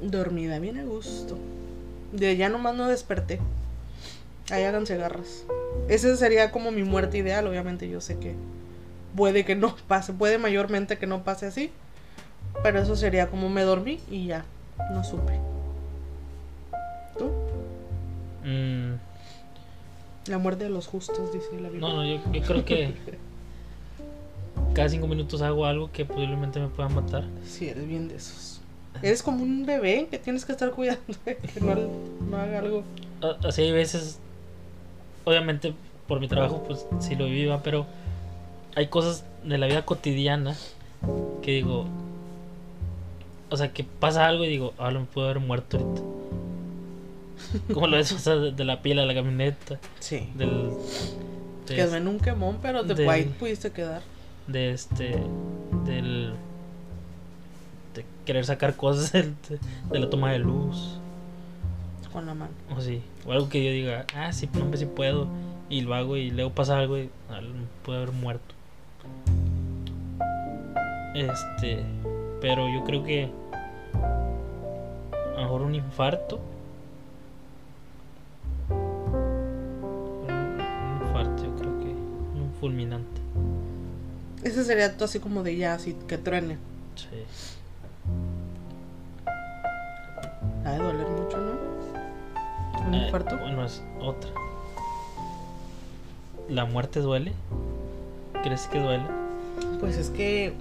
[0.00, 1.36] Dormida, bien a gusto.
[2.12, 3.40] De ya nomás no desperté.
[4.50, 5.44] Ahí háganse garras.
[5.88, 7.46] Esa sería como mi muerte ideal.
[7.46, 8.34] Obviamente yo sé que
[9.16, 11.70] puede que no pase, puede mayormente que no pase así.
[12.62, 14.44] Pero eso sería como me dormí y ya,
[14.92, 15.38] no supe.
[17.18, 17.30] ¿Tú?
[18.44, 18.94] Mm,
[20.30, 21.88] La muerte de los justos, dice la Biblia.
[21.88, 22.94] no, no, yo, yo creo que
[24.74, 27.24] cada cinco minutos hago algo que posiblemente me pueda matar.
[27.44, 28.60] Sí, eres bien de esos.
[29.02, 31.74] Eres como un bebé que tienes que estar cuidando de que no,
[32.28, 32.82] no haga algo.
[33.44, 34.18] Así hay veces,
[35.24, 35.74] obviamente
[36.06, 37.84] por mi trabajo pues sí lo viva, pero
[38.76, 40.54] hay cosas de la vida cotidiana
[41.42, 41.86] que digo,
[43.50, 46.02] o sea, que pasa algo y digo, ah, lo me puedo haber muerto ahorita.
[47.74, 50.28] Como lo de, sea, de, de la pila de la camioneta, Sí.
[50.34, 50.70] del...
[51.66, 54.02] de- Quedó en un quemón, pero te del- ahí pudiste quedar.
[54.46, 55.20] de este
[55.84, 56.32] del
[57.94, 59.32] de querer sacar cosas de,
[59.90, 60.98] de la toma de luz
[62.12, 62.52] Con la mano.
[62.76, 65.26] o sí o algo que yo diga ah sí no hombre, sí puedo
[65.68, 67.40] y lo hago y luego pasa algo y ah,
[67.84, 68.54] puede haber muerto
[71.14, 71.82] este
[72.40, 73.30] pero yo creo que
[75.36, 76.40] a mejor un infarto
[80.26, 81.86] un, infarto yo creo que
[82.38, 83.20] un fulminante
[84.42, 86.56] Ese sería tú así como de ya, así que truene.
[86.94, 87.06] sí
[90.64, 92.86] Ha de doler mucho, ¿no?
[92.88, 93.36] Un Eh, infarto.
[93.38, 94.30] Bueno, es otra.
[96.48, 97.32] ¿La muerte duele?
[98.42, 99.04] ¿Crees que duele?
[99.80, 100.54] Pues es que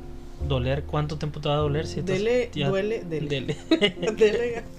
[0.48, 0.84] ¿Doler?
[0.84, 1.88] ¿Cuánto tiempo te va a doler?
[1.88, 3.28] Si dele, ya- duele, dele.
[4.12, 4.64] dele.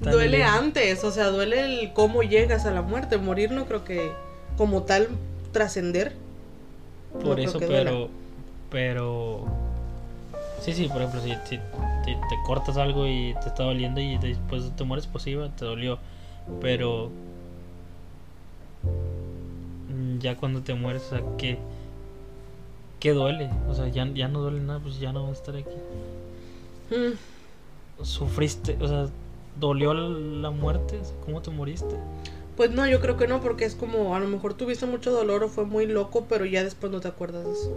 [0.00, 3.18] Duele antes, o sea, duele el cómo llegas a la muerte.
[3.18, 4.10] Morir no creo que
[4.56, 5.08] como tal
[5.52, 6.12] trascender.
[7.22, 7.90] Por eso, que duela.
[7.90, 8.08] pero.
[8.70, 9.44] Pero.
[10.60, 11.58] Sí, sí, por ejemplo, si, si
[12.04, 15.64] te, te cortas algo y te está doliendo y después te mueres, pues sí, te
[15.64, 15.98] dolió.
[16.60, 17.10] Pero.
[19.88, 21.58] mm, Ya cuando te mueres, o sea, ¿qué,
[23.00, 23.50] ¿qué duele?
[23.68, 25.76] O sea, ya, ya no duele nada, pues ya no va a estar aquí.
[26.90, 29.08] Mm, sufriste, o sea,
[29.58, 31.96] dolió la, muerte, ¿cómo te moriste?
[32.56, 35.42] Pues no, yo creo que no, porque es como a lo mejor tuviste mucho dolor
[35.44, 37.72] o fue muy loco, pero ya después no te acuerdas de eso.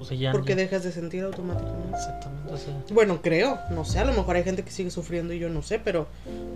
[0.00, 0.32] O sea, ya.
[0.32, 1.96] Porque ya- dejas de sentir automáticamente.
[1.96, 5.34] Exactamente, o sea, Bueno, creo, no sé, a lo mejor hay gente que sigue sufriendo
[5.34, 6.06] y yo no sé, pero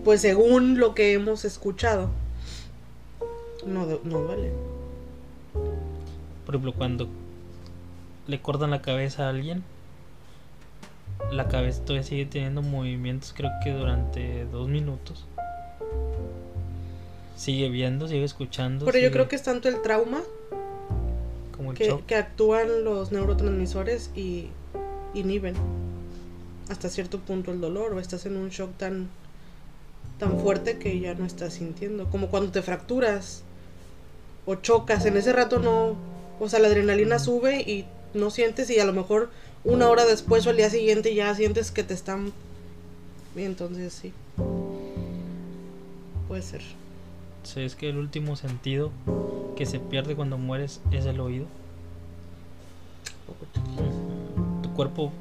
[0.04, 2.08] pues según lo que hemos escuchado,
[3.66, 4.52] no, no duele.
[6.46, 7.08] por ejemplo, cuando
[8.26, 9.62] le cortan la cabeza a alguien,
[11.30, 15.26] la cabeza todavía sigue teniendo movimientos, creo que durante dos minutos.
[17.36, 18.84] sigue viendo, sigue escuchando.
[18.84, 20.20] Pero yo creo que es tanto el trauma
[21.56, 22.06] Como el que, shock.
[22.06, 24.48] que actúan los neurotransmisores y
[25.14, 25.54] inhiben
[26.68, 29.08] hasta cierto punto el dolor o estás en un shock tan
[30.18, 33.42] tan fuerte que ya no estás sintiendo como cuando te fracturas
[34.46, 35.96] o chocas en ese rato no
[36.40, 37.84] o sea la adrenalina sube y
[38.14, 39.30] no sientes y a lo mejor
[39.64, 42.32] una hora después o al día siguiente ya sientes que te están
[43.36, 44.12] entonces sí
[46.28, 46.62] puede ser
[47.42, 48.92] Sí, es que el último sentido
[49.56, 51.46] que se pierde cuando mueres es el oído.
[54.62, 55.12] Tu cuerpo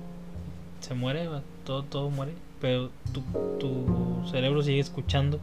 [0.82, 1.28] se muere,
[1.66, 3.22] todo, todo muere, pero tu,
[3.60, 5.40] tu cerebro sigue escuchando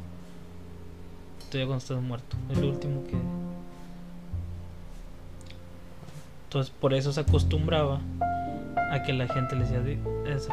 [1.50, 2.36] todavía cuando estás muerto.
[2.50, 3.47] Es lo último que...
[6.48, 8.00] Entonces por eso se acostumbraba
[8.90, 9.82] a que la gente le decía,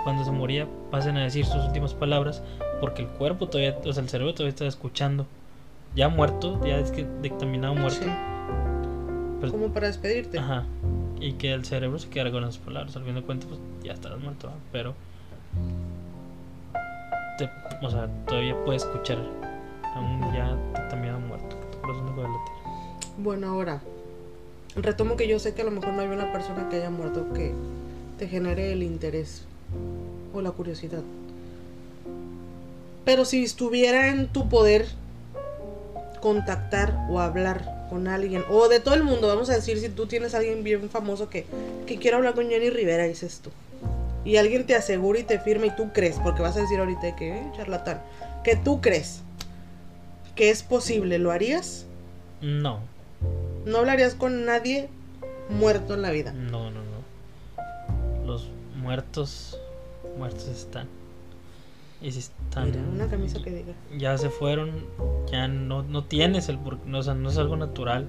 [0.03, 2.43] cuando se moría, pasen a decir sus últimas palabras,
[2.81, 5.25] porque el cuerpo todavía, o sea, el cerebro todavía está escuchando.
[5.95, 8.03] Ya muerto, ya es que dictaminado muerto.
[8.03, 8.11] Sí.
[9.39, 10.65] pero- como para despedirte Ajá.
[11.21, 12.93] Y que el cerebro se quedara con esas palabras.
[12.97, 14.93] Al fin de cuentas, pues ya estarás muerto, pero.
[17.37, 17.49] Te,
[17.81, 19.19] o sea, todavía puedes escuchar.
[19.95, 20.57] Aún ya
[20.89, 21.55] también muerto.
[21.71, 22.53] Tu corazón no puede latir.
[23.17, 23.81] Bueno, ahora,
[24.75, 27.33] retomo que yo sé que a lo mejor no hay una persona que haya muerto
[27.33, 27.53] que
[28.17, 29.43] te genere el interés
[30.33, 31.01] o la curiosidad.
[33.05, 34.87] Pero si estuviera en tu poder
[36.21, 40.07] contactar o hablar con alguien, o de todo el mundo, vamos a decir, si tú
[40.07, 41.45] tienes a alguien bien famoso que,
[41.85, 43.51] que quiere hablar con Jenny Rivera, dices tú,
[44.25, 47.15] y alguien te asegura y te firma y tú crees, porque vas a decir ahorita
[47.15, 48.01] que, eh, charlatán,
[48.43, 49.21] que tú crees
[50.35, 51.85] que es posible, ¿lo harías?
[52.41, 52.79] No,
[53.65, 54.89] No hablarías con nadie
[55.49, 56.31] muerto en la vida.
[56.33, 58.25] no, no, no.
[58.25, 59.59] Los muertos.
[60.17, 60.87] Muertos están.
[62.01, 62.65] Y si están.
[62.71, 63.73] Mira, una camisa que diga.
[63.97, 64.71] Ya se fueron.
[65.31, 66.57] Ya no, no tienes el.
[66.59, 68.07] por- No, o sea, no es algo natural.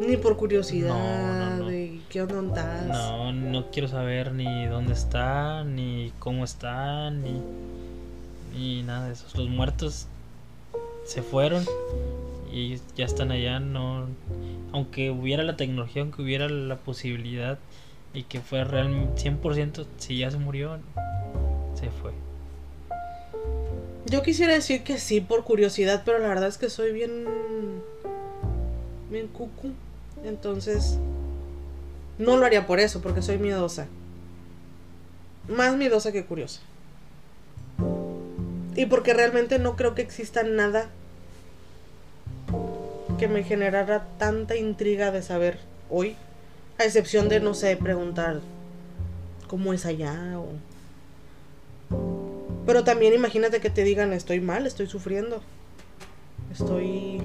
[0.00, 1.66] Ni por curiosidad No, no, no.
[1.68, 2.82] de qué onda.
[2.82, 7.40] No, no quiero saber ni dónde está, ni cómo está, ni,
[8.54, 9.26] ni nada de eso.
[9.36, 10.06] Los muertos
[11.06, 11.64] se fueron
[12.52, 13.60] y ya están allá.
[13.60, 14.06] No,
[14.72, 17.58] aunque hubiera la tecnología, aunque hubiera la posibilidad
[18.12, 20.78] y que fuera real 100%, si ya se murió,
[21.74, 22.12] se fue.
[24.06, 27.24] Yo quisiera decir que sí por curiosidad, pero la verdad es que soy bien.
[29.10, 29.72] bien cucu.
[30.24, 30.98] Entonces.
[32.18, 33.88] No lo haría por eso, porque soy miedosa.
[35.48, 36.62] Más miedosa que curiosa.
[38.76, 40.90] Y porque realmente no creo que exista nada
[43.18, 45.58] que me generara tanta intriga de saber
[45.88, 46.14] hoy.
[46.78, 48.40] A excepción de, no sé, preguntar
[49.48, 50.46] cómo es allá o...
[52.66, 55.40] Pero también imagínate que te digan estoy mal, estoy sufriendo.
[56.52, 57.22] Estoy...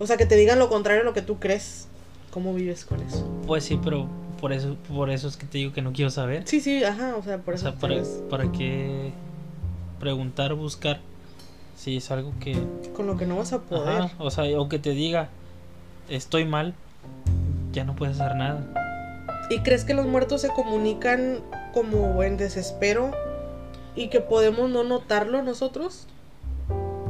[0.00, 1.86] O sea, que te digan lo contrario a lo que tú crees.
[2.32, 3.28] ¿Cómo vives con eso?
[3.46, 4.08] Pues sí, pero
[4.40, 6.42] por eso, por eso es que te digo que no quiero saber.
[6.46, 7.70] Sí, sí, ajá, o sea, por o eso...
[7.70, 9.12] sea, para, para qué
[9.98, 11.00] preguntar, buscar,
[11.76, 12.56] si es algo que...
[12.94, 14.02] Con lo que no vas a poder.
[14.02, 15.28] Ajá, o sea, o que te diga,
[16.08, 16.74] estoy mal,
[17.72, 18.66] ya no puedes hacer nada.
[19.50, 21.40] ¿Y crees que los muertos se comunican
[21.72, 23.10] como en desespero?
[23.94, 26.06] ¿Y que podemos no notarlo nosotros?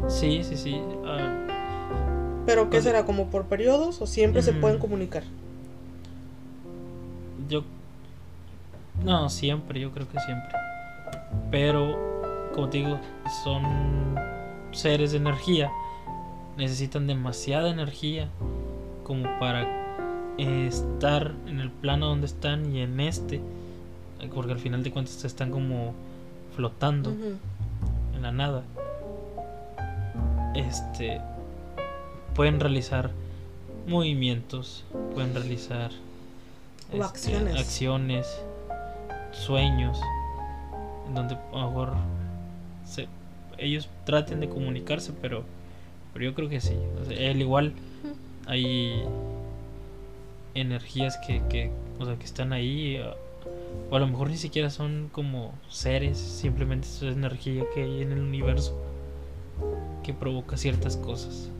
[0.08, 0.80] Sí, sí, sí.
[1.04, 3.04] ah, ¿Pero qué sea- será?
[3.04, 4.00] ¿Como por periodos?
[4.00, 5.22] ¿O siempre se pueden comunicar?
[7.48, 7.64] yo...
[9.04, 10.50] No, siempre, yo creo que siempre.
[11.50, 12.17] Pero,
[12.58, 12.98] como te digo,
[13.44, 14.16] son
[14.72, 15.70] seres de energía.
[16.56, 18.28] Necesitan demasiada energía
[19.04, 19.62] como para
[20.38, 23.40] eh, estar en el plano donde están y en este.
[24.34, 25.94] Porque al final de cuentas están como
[26.56, 27.10] flotando.
[28.16, 28.64] En la nada,
[30.56, 31.20] este,
[32.34, 33.12] pueden realizar
[33.86, 34.84] movimientos,
[35.14, 35.92] pueden realizar
[36.90, 37.54] O este, acciones.
[37.54, 38.42] acciones,
[39.30, 40.00] sueños,
[41.06, 42.17] en donde a lo mejor
[42.88, 43.08] se-
[43.58, 45.42] ellos traten de comunicarse, pero,
[46.12, 46.76] pero yo creo que sí.
[47.00, 47.72] O sea, igual
[48.46, 49.02] hay
[50.54, 53.00] energías que, que, o sea, que están ahí.
[53.90, 58.12] O a lo mejor ni siquiera son como seres, simplemente es energía que hay en
[58.12, 58.76] el universo
[60.02, 61.50] que provoca ciertas cosas.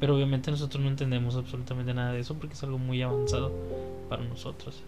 [0.00, 3.52] Pero obviamente nosotros no entendemos absolutamente nada de eso porque es algo muy avanzado
[4.08, 4.82] para nosotros.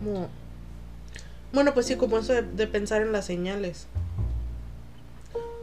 [0.00, 0.28] Como...
[1.52, 3.86] Bueno, pues sí, como eso de, pensar en las señales.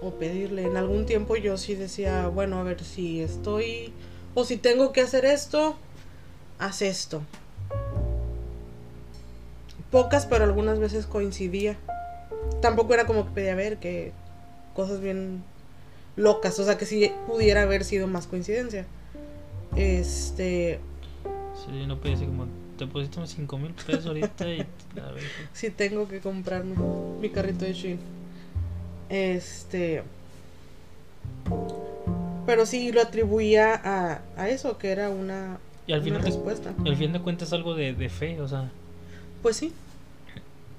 [0.01, 0.63] O pedirle.
[0.63, 3.93] En algún tiempo yo sí decía, bueno, a ver si estoy...
[4.33, 5.77] O si tengo que hacer esto,
[6.59, 7.21] haz esto.
[9.91, 11.77] Pocas, pero algunas veces coincidía.
[12.61, 14.11] tampoco era como que pedía ver que
[14.73, 15.43] cosas bien
[16.17, 18.85] locas, o sea que sí pudiera haber sido más coincidencia.
[19.77, 20.79] Este,
[21.55, 22.47] Sí, no puede ser como,
[22.77, 24.59] te pusiste unos 5 mil pesos ahorita y...
[24.61, 25.23] a ver,
[25.53, 26.75] sí tengo que comprarme
[27.21, 27.99] mi carrito de Shein.
[29.09, 30.03] Este,
[32.45, 35.57] pero sí lo atribuía a, a eso, que era una,
[35.87, 36.73] Y al una final, de, respuesta.
[36.85, 38.71] al fin de cuentas algo de, de fe, o sea...
[39.41, 39.71] Pues sí,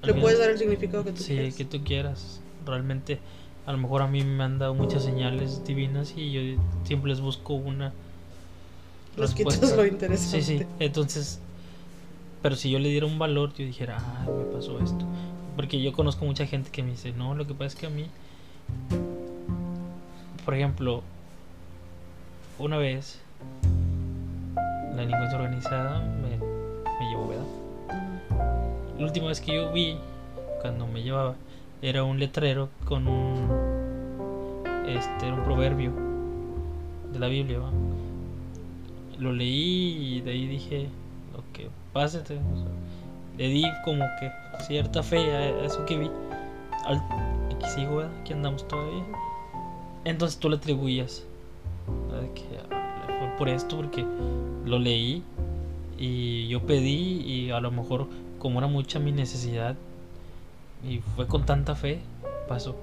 [0.03, 1.55] le final- puedes dar el significado que tú Sí, quieras.
[1.55, 2.41] que tú quieras.
[2.65, 3.19] Realmente,
[3.65, 7.21] a lo mejor a mí me han dado muchas señales divinas y yo siempre les
[7.21, 7.93] busco una
[9.17, 10.43] Los quitas lo interesante.
[10.43, 10.67] Sí, sí.
[10.81, 11.39] Entonces,
[12.43, 15.05] pero si yo le diera un valor, yo dijera, ah, me pasó esto.
[15.57, 17.91] Porque yo conozco mucha gente que me dice, no, lo que pasa es que a
[17.91, 18.07] mí,
[20.45, 21.03] por ejemplo,
[22.59, 23.21] una vez
[24.91, 26.39] la delincuencia organizada me,
[27.09, 27.45] llevó, ¿verdad?
[28.99, 29.99] La última vez que yo vi,
[30.61, 31.35] cuando me llevaba,
[31.83, 33.67] era un letrero con un.
[34.87, 35.93] Este, un proverbio
[37.13, 37.71] de la Biblia, ¿va?
[39.19, 40.89] Lo leí y de ahí dije,
[41.97, 42.67] lo que pase, te- o sea,
[43.39, 44.31] le di como que
[44.65, 46.11] cierta fe a, eso que vi.
[46.87, 46.97] Al,
[47.55, 48.13] aquí sigo, ¿verdad?
[48.21, 49.05] Aquí andamos todavía.
[50.05, 51.25] Entonces tú le atribuías
[52.35, 54.05] que ah, fue por esto, porque
[54.65, 55.23] lo leí
[55.99, 58.07] y yo pedí y a lo mejor
[58.39, 59.75] como era mucha mi necesidad
[60.87, 62.01] y fue con tanta fe,
[62.49, 62.77] pasó.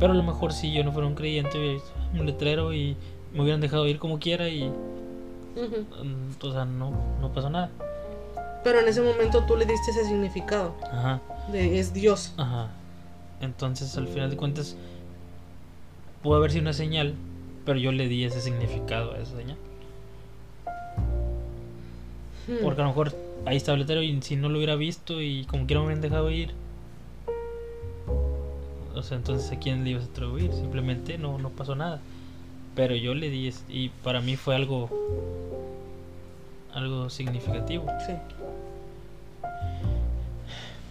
[0.00, 2.96] Pero a lo mejor si yo no fuera un creyente hubiera visto un letrero y
[3.32, 6.04] me hubieran dejado ir como quiera y Ujú.
[6.04, 7.70] mm, o sea, no, no pasó nada.
[8.66, 11.20] Pero en ese momento tú le diste ese significado Ajá,
[11.52, 12.34] de es Dios.
[12.36, 12.68] ajá.
[13.40, 14.76] Entonces al final de cuentas
[16.20, 17.14] pudo haber sido una señal,
[17.64, 19.56] pero yo le di ese significado a esa señal.
[22.48, 22.56] Hmm.
[22.64, 23.14] Porque a lo mejor
[23.44, 26.02] ahí estaba el letrero y si no lo hubiera visto y como quiera me hubieran
[26.02, 26.52] dejado ir.
[28.96, 32.00] O sea, entonces a quién le ibas a atribuir, simplemente no, no pasó nada.
[32.74, 34.90] Pero yo le di y para mí fue algo
[36.74, 37.86] algo significativo.
[38.04, 38.14] Sí.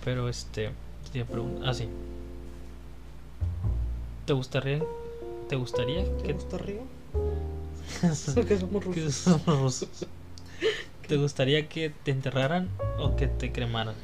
[0.06, 0.70] Pero este
[1.12, 1.88] te iba a preguntar, ah sí.
[4.26, 4.82] ¿Te gustaría
[5.50, 6.82] te gustaría ¿Te que gusta Río?
[8.36, 9.16] Porque somos que rusos.
[9.16, 9.90] somos rusos?
[11.08, 13.96] ¿Te gustaría que te enterraran o que te cremaran?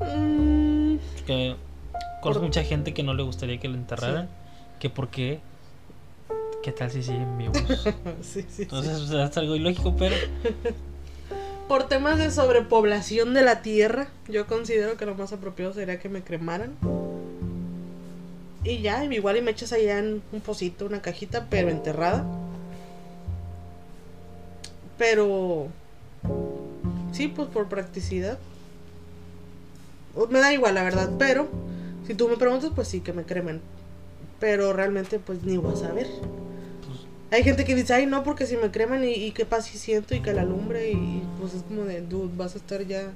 [0.00, 0.96] Mm,
[1.26, 1.56] que
[2.20, 4.28] conozco Por- mucha gente que no le gustaría que lo enterraran,
[4.80, 5.40] que por qué,
[6.76, 7.56] tal si siguen vivos.
[8.22, 8.62] sí, sí, sí.
[8.62, 10.16] Entonces o sea, es algo ilógico, pero
[11.72, 16.10] Por temas de sobrepoblación de la tierra, yo considero que lo más apropiado sería que
[16.10, 16.76] me cremaran.
[18.62, 22.26] Y ya, igual y me echas allá en un pocito, una cajita, pero enterrada.
[24.98, 25.68] Pero...
[27.12, 28.38] Sí, pues por practicidad.
[30.28, 31.48] Me da igual, la verdad, pero...
[32.06, 33.62] Si tú me preguntas, pues sí, que me cremen.
[34.40, 36.08] Pero realmente, pues ni vas a ver.
[37.32, 39.78] Hay gente que dice, ay, no, porque si me creman y, y qué pasa si
[39.78, 43.10] siento y que la lumbre y pues es como de, dude, vas a estar ya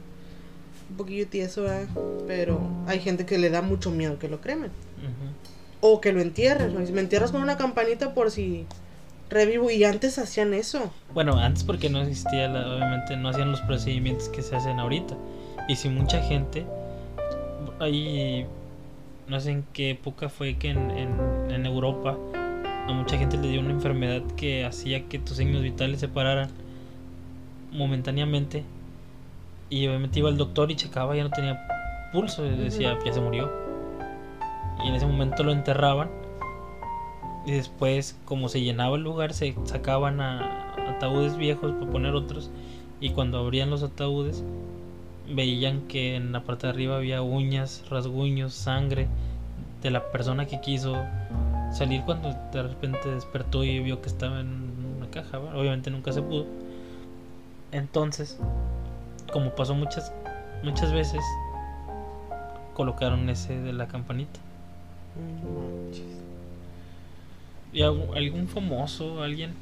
[0.90, 1.86] un poquillo tieso, ¿eh?
[2.26, 4.70] Pero hay gente que le da mucho miedo que lo cremen.
[5.80, 6.72] O que lo entierren.
[6.72, 6.82] ¿no?
[6.82, 8.64] Y si me entierras con una campanita por si
[9.28, 9.70] revivo.
[9.70, 10.90] Y antes hacían eso.
[11.12, 15.14] bueno, antes porque no existía, la- obviamente no hacían los procedimientos que se hacen ahorita.
[15.68, 16.64] Y si mucha gente,
[17.80, 18.46] ahí,
[19.28, 21.10] no sé en qué época fue que en, en,
[21.50, 22.16] en Europa
[22.88, 26.50] a mucha gente le dio una enfermedad que hacía que tus signos vitales se pararan
[27.72, 28.64] momentáneamente.
[29.68, 31.66] Y obviamente iba al doctor y checaba, ya no tenía
[32.12, 33.50] pulso, decía, ya se murió.
[34.84, 36.08] Y en ese momento lo enterraban.
[37.44, 42.50] Y después, como se llenaba el lugar, se sacaban ataúdes viejos para poner otros.
[43.00, 44.44] Y cuando abrían los ataúdes,
[45.28, 49.08] veían que en la parte de arriba había uñas, rasguños, sangre
[49.82, 50.96] de la persona que quiso
[51.76, 55.38] salir cuando de repente despertó y vio que estaba en una caja.
[55.38, 56.46] Obviamente nunca se pudo.
[57.72, 58.38] Entonces,
[59.32, 60.12] como pasó muchas
[60.62, 61.20] muchas veces,
[62.74, 64.40] colocaron ese de la campanita.
[67.72, 69.52] Y algún, famoso, alguien,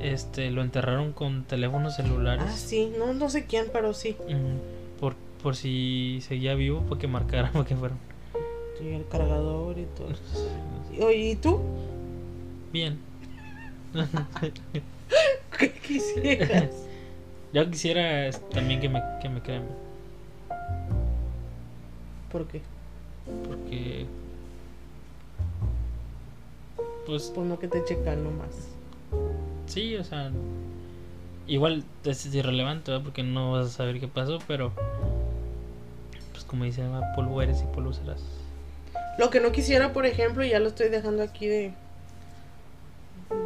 [0.00, 2.44] este, lo enterraron con teléfonos celulares.
[2.46, 2.92] Ah, sí.
[2.96, 4.16] No, no sé quién, pero sí.
[4.28, 7.98] Mm, por, por si seguía vivo, para que marcara, para que fueran.
[8.80, 10.08] El cargador y todo.
[11.06, 11.60] Oye, ¿y tú?
[12.72, 12.98] Bien.
[15.58, 16.70] ¿Qué quisieras?
[17.52, 19.62] Yo quisiera también que me, que me crean,
[22.30, 22.60] ¿Por qué?
[23.46, 24.06] porque.
[27.06, 28.68] Pues Pues no que te checan nomás.
[29.66, 30.30] sí, o sea.
[31.46, 33.04] Igual es irrelevante, ¿verdad?
[33.04, 34.72] Porque no vas a saber qué pasó, pero.
[36.32, 38.22] Pues como dicen, "Ah, polvo eres y polvo serás.
[39.18, 41.72] Lo que no quisiera, por ejemplo, y ya lo estoy dejando aquí de,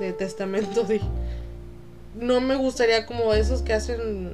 [0.00, 1.00] de testamento, de,
[2.18, 4.32] no me gustaría como esos que hacen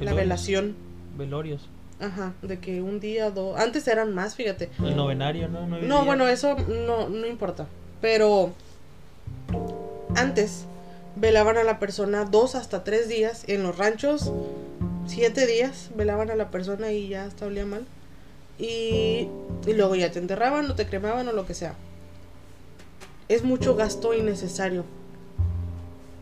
[0.00, 0.74] la velación.
[1.16, 1.68] Velorios.
[2.00, 3.58] Ajá, de que un día, dos.
[3.60, 4.70] Antes eran más, fíjate.
[4.82, 5.66] El novenario, ¿no?
[5.66, 6.56] No, bueno, eso
[6.86, 7.66] no, no importa.
[8.00, 8.52] Pero
[10.16, 10.64] antes
[11.16, 13.44] velaban a la persona dos hasta tres días.
[13.48, 14.32] En los ranchos,
[15.06, 17.84] siete días velaban a la persona y ya hasta olía mal.
[18.60, 19.26] Y,
[19.66, 21.74] y luego ya te enterraban o te cremaban o lo que sea.
[23.28, 24.84] Es mucho gasto innecesario.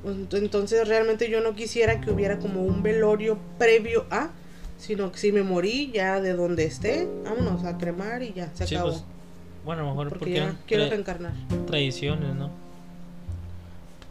[0.04, 4.30] Ent- Entonces realmente yo no quisiera que hubiera como un velorio previo a,
[4.78, 8.66] sino que si me morí ya de donde esté, vámonos a cremar y ya, se
[8.66, 8.90] Sí, acabó.
[8.92, 9.04] pues,
[9.64, 11.32] bueno, a lo mejor porque, quiero reencarnar.
[11.66, 12.50] tradiciones, ¿no?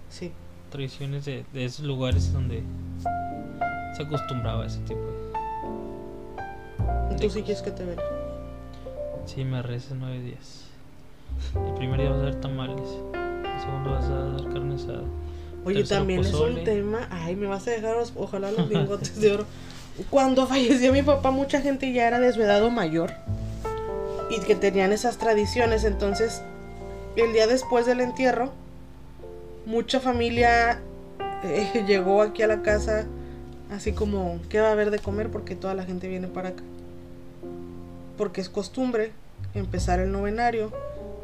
[0.10, 0.34] Sí.
[0.72, 2.62] Tradiciones de, de esos lugares donde
[3.96, 5.28] se acostumbraba a ese tipo de...
[7.22, 7.96] Tú sí quieres que te vea.
[9.28, 10.64] Sí, me rezas nueve días.
[11.56, 12.90] El primer día vas a dar tamales.
[13.14, 15.04] El segundo vas a dar carne asada.
[15.66, 17.08] Oye, Tercero, también es un tema.
[17.12, 19.46] Ay, me vas a dejar, los- ojalá los lingotes de oro.
[20.10, 23.12] Cuando falleció mi papá, mucha gente ya era desvedado mayor.
[24.30, 25.84] Y que tenían esas tradiciones.
[25.84, 26.42] Entonces,
[27.16, 28.52] el día después del entierro,
[29.66, 30.80] mucha familia
[31.44, 33.06] eh, llegó aquí a la casa.
[33.72, 35.30] Así como, ¿qué va a haber de comer?
[35.30, 36.64] Porque toda la gente viene para acá.
[38.18, 39.12] Porque es costumbre
[39.54, 40.72] empezar el novenario.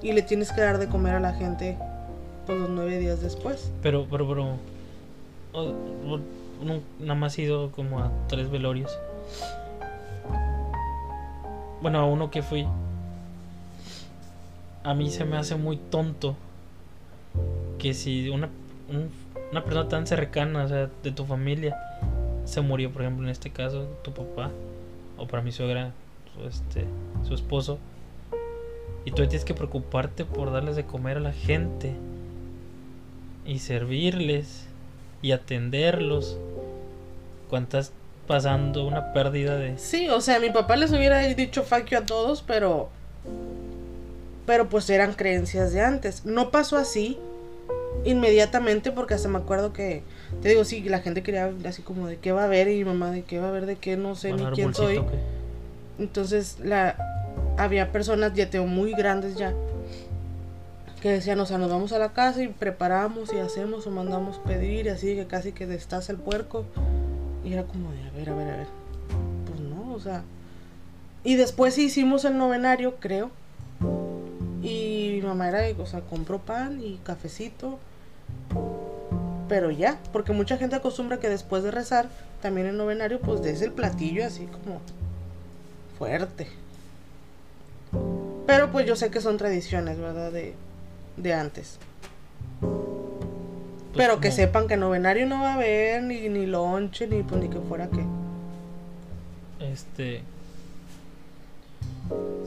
[0.02, 1.78] Y le tienes que dar de comer a la gente
[2.46, 3.72] pues, los nueve días después.
[3.82, 4.58] Pero, pero, pero...
[7.00, 8.98] nada más he ido como a tres velorios.
[11.82, 12.68] Bueno, a uno que fui.
[14.84, 16.36] A mí se me hace muy tonto
[17.80, 18.50] que si una,
[18.90, 19.10] un-
[19.52, 21.78] una persona tan cercana, o sea, de tu familia,
[22.46, 24.52] se murió, por ejemplo, en este caso, tu papá,
[25.18, 26.03] o para mi suegra, su,
[26.48, 26.86] este,
[27.28, 27.80] su esposo,
[29.06, 31.94] y tú tienes que preocuparte por darles de comer a la gente
[33.46, 34.66] y servirles
[35.22, 36.38] y atenderlos
[37.50, 37.92] cuando estás
[38.28, 39.78] pasando una pérdida de...
[39.78, 42.90] Sí, o sea, mi papá les hubiera dicho fuck you a todos, pero.
[44.46, 46.26] Pero pues eran creencias de antes.
[46.26, 47.18] No pasó así
[48.06, 50.04] inmediatamente porque hasta me acuerdo que.
[50.42, 52.86] Te digo, sí, la gente quería así como de qué va a haber y mi
[52.86, 54.96] mamá de qué va a haber, de qué no sé ni quién soy.
[54.96, 55.33] que-
[56.00, 56.96] Entonces, la
[57.58, 59.54] había personas ya tengo muy grandes ya
[61.04, 64.40] que decían, o sea, nos vamos a la casa y preparamos y hacemos o mandamos
[64.40, 66.64] pedir y así que casi que destaza el puerco.
[67.44, 68.68] Y era como de, a ver, a ver, a ver.
[69.46, 70.24] Pues no, o sea.
[71.26, 73.32] Y después hicimos el novenario, creo.
[74.62, 77.80] Y mi mamá era, o sea, compró pan y cafecito.
[79.50, 82.08] Pero ya, porque mucha gente acostumbra que después de rezar,
[82.42, 84.80] también el novenario, pues des el platillo así como
[86.04, 86.48] fuerte.
[88.46, 90.32] Pero pues yo sé que son tradiciones, ¿verdad?
[90.32, 90.54] De,
[91.16, 91.80] de antes.
[92.60, 92.74] pues,
[93.96, 97.48] Pero que sepan que novenario no va a haber, ni, ni lonche, ni pues ni
[97.50, 98.04] que fuera que.
[99.60, 100.24] Este.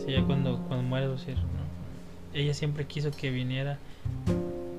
[0.04, 1.66] Sí, ya cuando, cuando muere, decir, ¿no?
[2.34, 3.78] Ella siempre quiso que viniera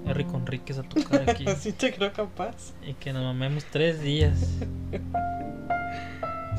[0.07, 2.73] Harry Conríquez a tocar aquí Así te creo capaz.
[2.85, 4.37] y que nos mamemos tres días.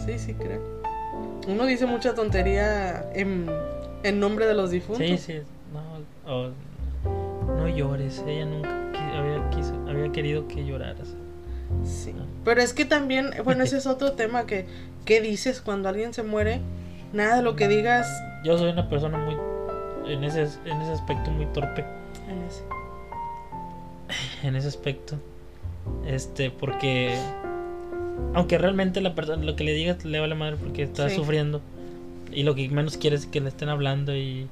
[0.07, 0.63] Sí, sí creo.
[1.49, 3.47] Uno dice mucha tontería en,
[4.03, 5.07] en nombre de los difuntos.
[5.07, 5.41] Sí, sí,
[6.27, 6.51] no,
[7.57, 8.23] no llores.
[8.27, 8.71] Ella nunca
[9.19, 11.09] había, quiso- había querido que lloraras.
[11.85, 12.15] Sí.
[12.45, 14.67] Pero es que también, bueno, ese es otro tema que,
[15.05, 16.61] ¿qué dices cuando alguien se muere?
[17.13, 18.07] Nada de lo que digas
[18.45, 19.37] Yo soy una persona muy.
[20.13, 21.85] En ese, en ese aspecto, muy torpe.
[22.29, 22.63] en ese.
[24.47, 25.17] en ese aspecto.
[26.07, 27.19] Este, porque
[28.35, 31.17] aunque realmente la persona lo que le digas le vale madre porque está Sí.
[31.17, 31.61] sufriendo
[32.33, 34.47] y lo que menos quiere es que le estén hablando y,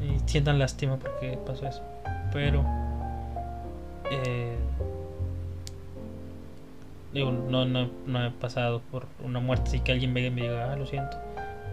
[0.00, 1.82] y sientan lástima porque pasó eso.
[2.32, 2.64] Pero
[4.10, 4.54] eh,
[7.12, 10.42] digo, no, no, no he pasado por una muerte así que alguien venga y me
[10.42, 11.16] diga, ah, lo siento.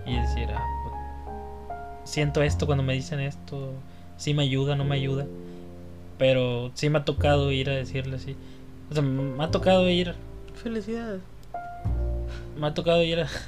[0.06, 1.78] Y decir, ah, pues,
[2.10, 3.72] siento esto cuando me dicen esto,
[4.18, 5.26] sí me ayuda, no me ayuda.
[6.18, 8.36] Pero sí me ha tocado ir a decirle así.
[8.90, 10.16] O sea, me ha tocado ir,
[10.68, 11.22] Felicidades.
[12.60, 13.27] me ha tocado ir a...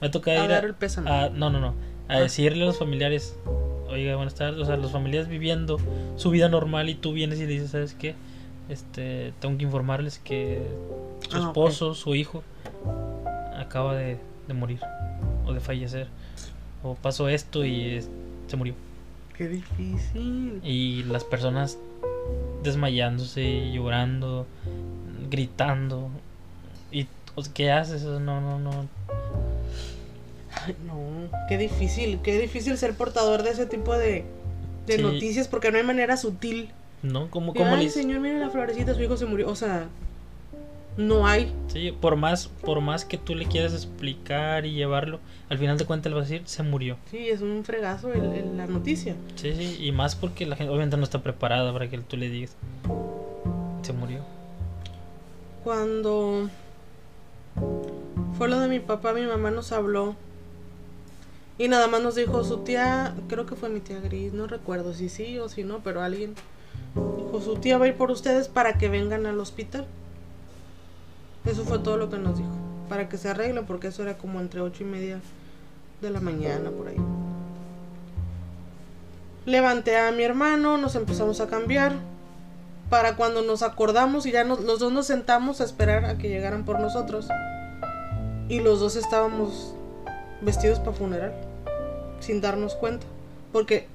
[0.00, 1.10] me ha tocado A ir dar a, el pésame.
[1.10, 1.68] a- no, no, no.
[2.08, 2.20] A Ah.
[2.20, 3.36] decirle a los familiares,
[3.88, 4.60] oiga, buenas tardes.
[4.60, 5.78] O sea, los familiares viviendo
[6.16, 8.14] su vida normal y tú vienes y le dices, ¿sabes qué?
[8.68, 10.62] Este, tengo que informarles que
[11.28, 12.42] su Ah, esposo, su hijo,
[13.58, 14.80] acaba de, de morir
[15.46, 16.06] o de fallecer.
[16.82, 18.08] O pasó esto y es-
[18.46, 18.74] se murió.
[19.36, 20.60] Qué difícil.
[20.64, 21.78] Y las personas
[22.62, 24.46] desmayándose, llorando,
[25.30, 26.08] gritando.
[26.90, 27.06] ¿Y
[27.54, 28.02] qué haces?
[28.02, 28.86] No, no, no.
[30.66, 30.96] Ay, no,
[31.48, 34.24] qué difícil, qué difícil ser portador de ese tipo de,
[34.86, 35.02] de Sí.
[35.02, 36.70] noticias porque no hay manera sutil.
[37.02, 37.30] ¿No?
[37.30, 39.48] ¿Cómo, De, cómo Ay, le señor, mire la florecita, su hijo se murió.
[39.48, 39.86] O sea,
[40.96, 41.52] no hay.
[41.68, 45.84] Sí, por más, por más que tú le quieras explicar y llevarlo, al final de
[45.84, 46.96] cuentas él va a decir, se murió.
[47.12, 49.14] Sí, es un fregazo el- el- la noticia.
[49.36, 52.28] Sí, sí, y más porque la gente obviamente no está preparada para que tú le
[52.30, 52.56] digas,
[53.82, 54.24] se murió.
[55.68, 56.48] Cuando
[58.38, 60.16] fue lo de mi papá, mi mamá nos habló.
[61.58, 64.94] Y nada más nos dijo su tía, creo que fue mi tía Gris, no recuerdo
[64.94, 66.34] si sí o si no, pero alguien
[66.94, 69.84] dijo su tía va a ir por ustedes para que vengan al hospital.
[71.44, 72.56] Eso fue todo lo que nos dijo,
[72.88, 75.20] para que se arreglen, porque eso era como entre ocho y media
[76.00, 76.96] de la mañana por ahí.
[79.44, 81.92] Levanté a mi hermano, nos empezamos a cambiar
[82.90, 86.28] para cuando nos acordamos y ya nos- los dos nos sentamos a esperar a que
[86.28, 87.28] llegaran por nosotros.
[88.48, 89.74] Y los dos estábamos
[90.40, 91.34] vestidos para funeral,
[92.20, 93.06] sin darnos cuenta.
[93.52, 93.86] Porque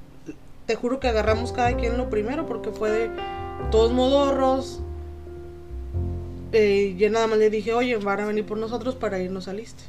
[0.67, 3.11] te juro que agarramos cada quien lo primero, porque fue de
[3.71, 4.79] todos modorros.
[6.51, 9.59] Eh, yo nada más le dije, oye, van a venir por nosotros para irnos al
[9.59, 9.83] este.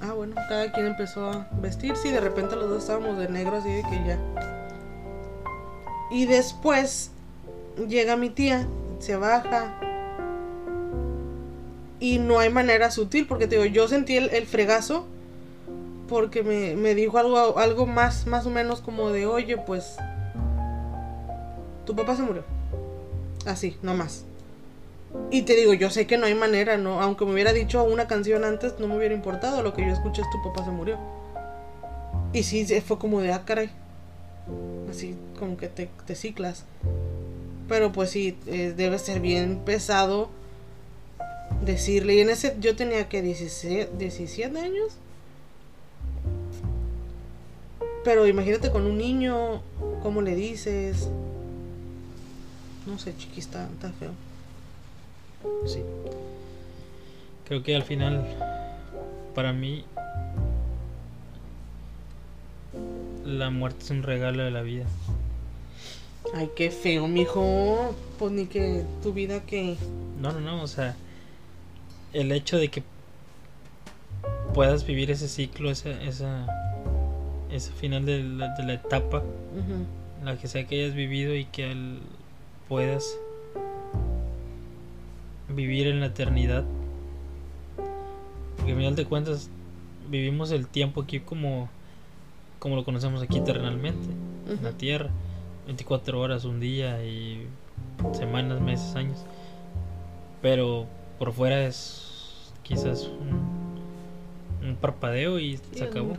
[0.00, 3.56] Ah, bueno, cada quien empezó a vestirse y de repente los dos estábamos de negro,
[3.56, 4.18] así de que ya.
[6.10, 7.10] Y después
[7.88, 8.66] llega mi tía,
[8.98, 9.78] se baja.
[12.00, 15.06] Y no hay manera sutil, porque te digo, yo sentí el, el fregazo.
[16.08, 19.96] Porque me, me dijo algo, algo más, más o menos como de, oye, pues.
[21.86, 22.44] Tu papá se murió.
[23.46, 24.24] Así, no más.
[25.30, 27.00] Y te digo, yo sé que no hay manera, ¿no?
[27.00, 29.62] Aunque me hubiera dicho una canción antes, no me hubiera importado.
[29.62, 30.98] Lo que yo escuché es tu papá se murió.
[32.32, 33.70] Y sí, fue como de, ah, caray.
[34.90, 36.64] Así como que te ciclas.
[37.68, 40.28] Pero pues sí, eh, debe ser bien pesado
[41.64, 42.14] decirle.
[42.14, 44.98] Y en ese yo tenía que 17, 17 años.
[48.04, 49.62] Pero imagínate con un niño,
[50.02, 51.08] ¿cómo le dices?
[52.86, 54.10] No sé, chiqui, está, está feo.
[55.66, 55.80] Sí.
[57.46, 58.26] Creo que al final,
[59.34, 59.84] para mí,
[63.24, 64.84] la muerte es un regalo de la vida.
[66.34, 67.94] Ay, qué feo, mijo.
[68.18, 69.76] Pues ni que tu vida que.
[70.20, 70.96] No, no, no, o sea,
[72.12, 72.82] el hecho de que
[74.52, 76.46] puedas vivir ese ciclo, esa, esa,
[77.50, 80.24] ese final de la, de la etapa, Ujú.
[80.24, 82.00] la que sea que hayas vivido y que al-
[82.68, 83.16] puedas
[85.48, 86.64] vivir en la eternidad.
[88.56, 89.50] Porque al final de cuentas
[90.08, 91.68] vivimos el tiempo aquí como,
[92.58, 94.08] como lo conocemos aquí terrenalmente,
[94.48, 95.10] en la tierra.
[95.66, 97.46] 24 horas, un día y
[98.12, 99.18] semanas, meses, años.
[100.42, 100.86] Pero
[101.18, 106.14] por fuera es quizás un, un parpadeo y Sí, se acabó.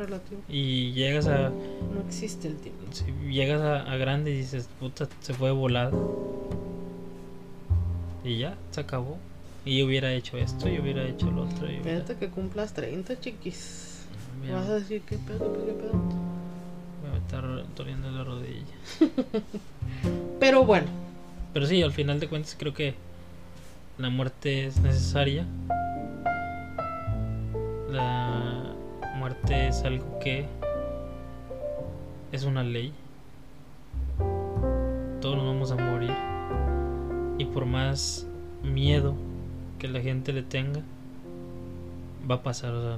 [0.50, 2.82] Y llegas a, No existe el tiempo.
[2.92, 5.92] si llegas a, a grande y dices, puta, se fue volada.
[8.24, 9.18] Y ya, se acabó.
[9.66, 11.68] Y yo hubiera hecho esto, yo hubiera hecho lo otro.
[11.68, 14.06] y hubiera- Espérate que cumplas 30, chiquis.
[14.42, 15.92] Mira, Vas a decir, ¿qué pedo, qué pedo?
[17.26, 17.44] Estar
[17.76, 18.64] doliendo la rodilla.
[20.40, 20.88] Pero bueno,
[21.54, 22.94] Pero sí, al final de cuentas creo que
[23.98, 25.46] la muerte es necesaria.
[27.90, 28.74] La
[29.18, 30.46] muerte es algo que
[32.32, 32.94] es una ley.
[35.22, 36.14] Todos nos vamos a morir.
[37.38, 38.28] Y por más
[38.64, 39.16] miedo
[39.80, 40.82] que la gente le tenga,
[42.30, 42.74] va a pasar.
[42.74, 42.98] O sea,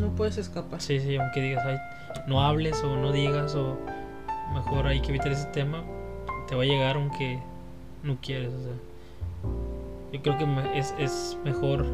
[0.00, 0.80] no puedes escapar.
[0.80, 1.78] Sí, sí, aunque digas, ay,
[2.26, 3.78] no hables o no digas o
[4.52, 5.84] mejor hay que evitar ese tema,
[6.48, 7.38] te va a llegar aunque
[8.02, 8.52] no quieres.
[8.54, 8.72] O sea,
[10.12, 11.86] yo creo que es, es mejor,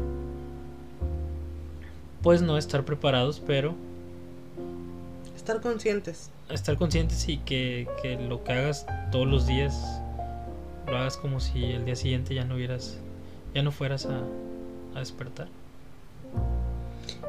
[2.21, 3.75] pues no estar preparados, pero
[5.35, 6.31] Estar conscientes.
[6.49, 10.01] estar conscientes y que, que lo que hagas todos los días
[10.87, 12.97] lo hagas como si el día siguiente ya no hubieras,
[13.53, 14.21] ya no fueras a,
[14.95, 15.47] a despertar.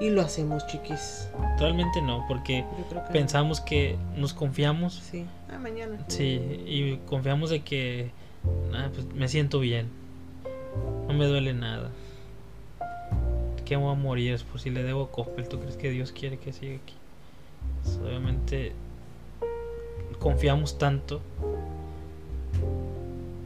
[0.00, 1.28] Y lo hacemos, chiquis.
[1.58, 3.12] Realmente no, porque que.
[3.12, 5.24] pensamos que nos confiamos Sí.
[5.50, 5.98] Ah, mañana.
[6.08, 8.10] Sí, y confiamos de que
[8.74, 9.88] ah, pues me siento bien.
[11.08, 11.90] No me duele nada.
[13.64, 15.48] Que voy a morir es por si le debo a Coppel.
[15.48, 16.94] ¿Tú crees que Dios quiere que siga aquí?
[17.82, 18.72] Pues, obviamente
[20.18, 21.20] confiamos tanto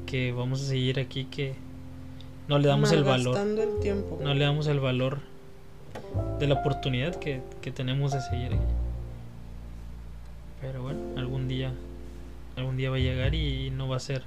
[0.07, 1.55] que vamos a seguir aquí que
[2.49, 3.35] no le damos el valor.
[3.35, 4.19] Malgastando el tiempo.
[4.23, 5.30] No le damos el valor
[6.39, 8.75] de la oportunidad que, que tenemos de seguir aquí.
[10.61, 11.73] Pero bueno, algún día
[12.57, 14.23] algún día va a llegar y no va a ser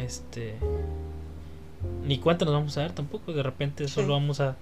[0.00, 0.54] este
[2.06, 4.56] ni cuánto nos vamos a dar tampoco de repente solo vamos a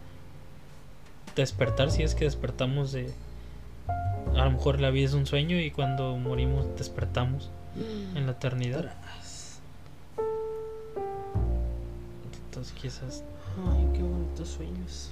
[1.36, 3.12] despertar si es que despertamos de...
[4.34, 7.50] A lo mejor la vida es un sueño y cuando morimos despertamos
[8.14, 8.92] en la eternidad.
[12.46, 13.22] Entonces quizás...
[13.56, 15.10] Ay, qué bonitos sueños.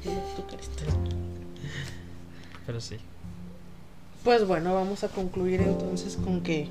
[2.67, 2.97] Pero sí.
[4.23, 6.69] Pues bueno, vamos a concluir entonces con que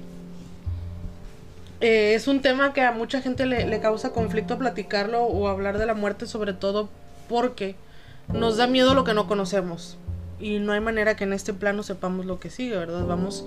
[1.81, 5.77] eh, es un tema que a mucha gente le, le causa conflicto platicarlo o hablar
[5.77, 6.89] de la muerte, sobre todo
[7.29, 7.75] porque
[8.31, 9.97] nos da miedo lo que no conocemos.
[10.39, 13.05] Y no hay manera que en este plano sepamos lo que sigue, ¿verdad?
[13.05, 13.45] Vamos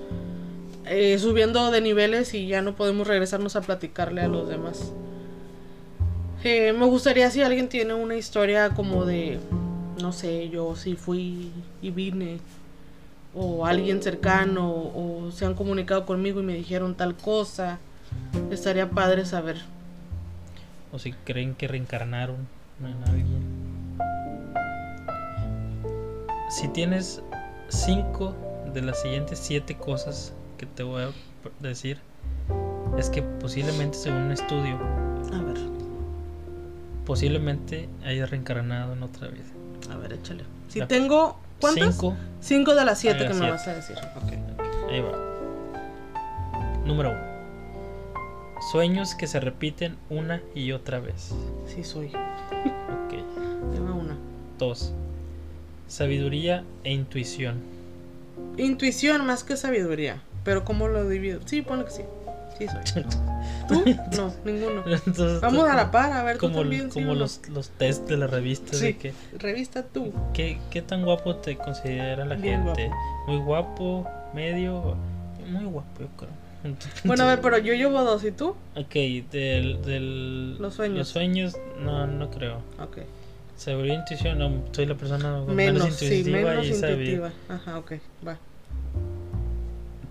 [0.87, 4.93] eh, subiendo de niveles y ya no podemos regresarnos a platicarle a los demás.
[6.49, 9.41] Eh, me gustaría si alguien tiene una historia como de,
[10.01, 11.51] no sé, yo si fui
[11.83, 12.39] y vine,
[13.35, 17.81] o alguien cercano, o se han comunicado conmigo y me dijeron tal cosa,
[18.53, 19.57] estaría padre saber.
[20.93, 22.37] O si creen que reencarnaron
[22.79, 23.97] en alguien.
[26.49, 27.23] Si tienes
[27.71, 28.37] cinco
[28.73, 31.11] de las siguientes siete cosas que te voy a
[31.59, 31.99] decir,
[32.97, 34.79] es que posiblemente según un estudio,
[35.33, 35.76] A ver,
[37.07, 39.45] posiblemente hayas reencarnado en otra vida.
[39.91, 40.43] a ver, échale.
[40.69, 41.95] Si La- tengo, ¿cuántas?
[41.95, 42.17] Cinco.
[42.41, 43.97] Cinco de las siete De que me vas a decir.
[44.17, 44.33] Ok.
[44.91, 45.13] Ahí va.
[46.85, 47.21] Número uno.
[48.73, 51.35] Sueños que se repiten una y otra vez.
[51.67, 52.07] Sí soy.
[52.09, 53.13] Ok.
[53.73, 54.17] Tengo una.
[54.59, 54.93] Dos.
[55.89, 57.61] Sabiduría e intuición.
[58.57, 60.21] Intuición más que sabiduría.
[60.45, 61.41] Pero ¿cómo lo divido?
[61.45, 62.03] Sí, ponle que sí.
[62.59, 63.03] Sí soy.
[63.69, 63.85] ¿Tú?
[64.17, 64.83] No, ninguno.
[64.87, 66.91] Entonces, Vamos a la par, a ver, tú Como, también.
[66.91, 67.21] sí como o no?
[67.21, 68.95] los, los test de la revista de Sí.
[68.95, 70.13] que Revista tú.
[70.33, 72.91] ¿qué, qué tan guapo te considera la Bien gente.
[73.27, 74.97] Muy guapo, medio,
[75.49, 76.31] muy guapo yo creo.
[77.05, 78.57] Bueno, a ver, pero yo llevo dos, ¿y tú?
[78.75, 78.95] Ok,
[79.31, 80.99] del, del Los sueños.
[80.99, 82.57] Los sueños, no, no creo.
[82.83, 82.99] Ok.
[83.57, 87.31] Sabiduría intuición, no, soy la persona Menos, menos, sí, intuitiva menos y intuitiva.
[87.49, 87.93] Ajá, ok,
[88.27, 88.37] va.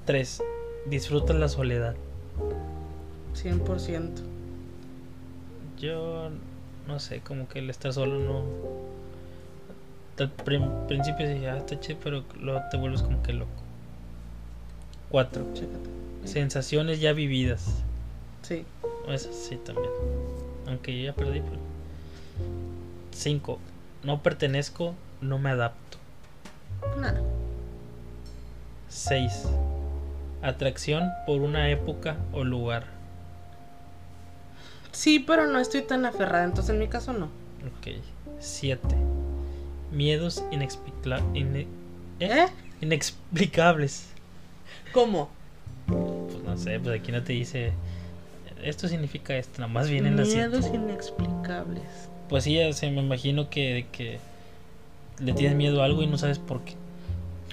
[0.06, 0.42] Tres,
[0.86, 1.96] disfrutas la soledad.
[3.36, 4.10] 100%.
[5.80, 6.30] Yo
[6.88, 8.44] no sé, como que el estar solo no.
[10.18, 10.32] Al
[10.88, 13.52] principio dije, ah, está chido, pero luego te vuelves como que loco.
[15.10, 15.90] Cuatro, Chécate.
[16.24, 17.84] sensaciones ya vividas.
[18.41, 18.66] Sí.
[19.10, 19.90] Esas sí también.
[20.68, 21.57] Aunque yo ya perdí, pero.
[23.12, 23.60] Cinco,
[24.03, 25.98] no pertenezco, no me adapto.
[26.98, 27.22] Nada.
[28.90, 29.48] 6.
[30.46, 32.84] Atracción por una época o lugar.
[34.92, 37.26] Sí, pero no estoy tan aferrada, entonces en mi caso no.
[37.26, 37.96] Ok.
[38.40, 38.80] 7.
[39.92, 40.68] Miedos ine-
[41.34, 41.66] ¿eh?
[42.20, 42.46] ¿Eh?
[42.82, 44.08] inexplicables.
[44.94, 45.30] ¿Cómo?
[45.88, 47.72] Pues no sé, pues aquí no te dice.
[48.64, 50.28] Esto significa esto, nada más vienen las.
[50.30, 51.84] Miedos inexplicables.
[52.30, 54.20] Pues sí, o sea, me imagino que, que
[55.20, 56.74] le tienes miedo a algo y no sabes por qué.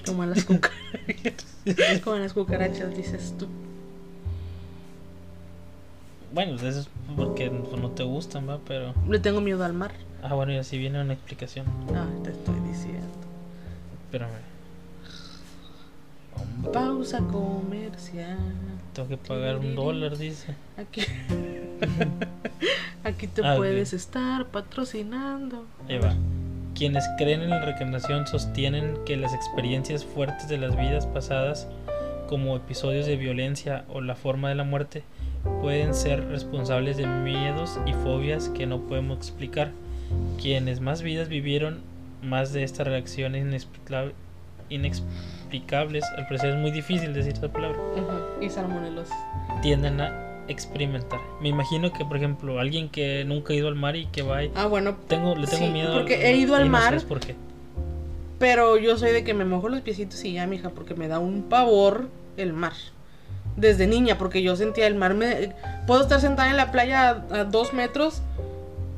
[0.05, 1.47] Como a las cucarachas.
[2.03, 3.47] Como las cucarachas, dices tú.
[6.33, 8.59] Bueno, eso es porque no te gustan, ¿va?
[8.67, 8.93] Pero.
[9.07, 9.91] Le tengo miedo al mar.
[10.23, 11.65] Ah, bueno, y así viene una explicación.
[11.93, 13.07] Ah, te estoy diciendo.
[14.05, 14.31] Espérame.
[16.35, 18.37] Hombre, Pausa comercial.
[18.93, 20.55] tengo que pagar un dólar, dice.
[20.77, 21.01] Aquí.
[23.03, 25.65] Aquí te Ah, puedes estar patrocinando.
[25.87, 26.15] Ahí va.
[26.83, 31.69] Quienes creen en la reencarnación sostienen que las experiencias fuertes de las vidas pasadas,
[32.27, 35.03] como episodios de violencia o la forma de la muerte,
[35.61, 39.71] pueden ser responsables de miedos y fobias que no podemos explicar.
[40.41, 41.79] Quienes más vidas vivieron,
[42.21, 44.11] más de estas reacciones inexplicable-
[44.67, 49.15] inexplicables, al parecer es muy difícil decir esa palabra, Ujú, Y salmonelosis.
[49.61, 51.19] tienden a experimentar.
[51.41, 54.43] Me imagino que, por ejemplo, alguien que nunca ha ido al mar y que va
[54.43, 55.93] y Ah, bueno, tengo, le tengo Sí, miedo.
[55.93, 56.83] porque al- he ido al no mar.
[56.85, 57.35] sabes por qué.
[58.39, 61.19] pero yo soy de que me mojo los piecitos y ya, mija, porque me da
[61.19, 62.73] un pavor el mar.
[63.55, 65.13] Desde niña, porque yo sentía el mar.
[65.13, 65.53] Me...
[65.87, 68.21] Puedo estar sentada en la playa a, a dos metros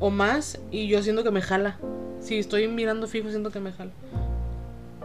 [0.00, 1.76] o más y yo siento que me jala.
[2.20, 3.92] Si estoy mirando fijo, siento que me jala.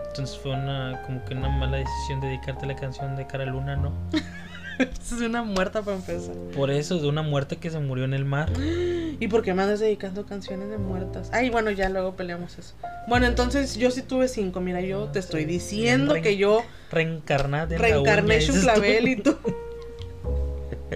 [0.08, 3.76] Entonces fue una como que una mala decisión dedicarte a la canción de Cara Luna,
[3.76, 3.92] ¿no?
[5.02, 6.36] es una muerta para empezar.
[6.56, 8.52] Por eso, de una muerte que se murió en el mar.
[8.58, 11.30] ¿Y por qué me andas dedicando canciones de muertas?
[11.32, 12.74] Ay, bueno, ya luego peleamos eso.
[13.08, 14.62] Bueno, entonces yo sí tuve cinco.
[14.62, 18.40] Mira, yo te estoy diciendo que yo Reencarnada en la reencarné.
[18.40, 19.38] Clavel y tú.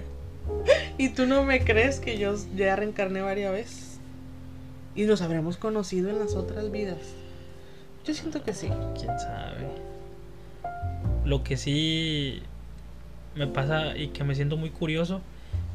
[0.98, 3.99] y tú no me crees que yo ya reencarné varias veces.
[4.95, 6.98] Y nos habremos conocido en las otras vidas.
[8.06, 8.70] Yo siento que sí.
[8.98, 9.68] Quién sabe.
[11.26, 12.41] Lo que sí
[13.36, 15.22] me pasa y que me siento muy curioso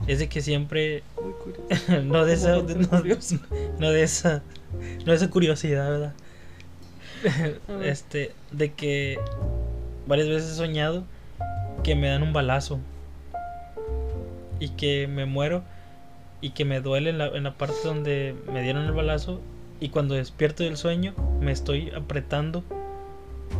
[0.06, 2.02] es de que siempre Muy curioso.
[2.04, 2.88] no de esa ¿Cómo de- no,
[3.78, 4.42] no de esa
[5.04, 6.12] no de esa curiosidad, ¿verdad?
[7.82, 9.18] Este, de que
[10.06, 11.04] varias veces he soñado
[11.84, 12.78] que me dan un balazo
[14.58, 15.62] y que me muero
[16.40, 19.40] y que me duele en la, en la parte donde me dieron el balazo
[19.80, 22.62] y cuando despierto del sueño me estoy apretando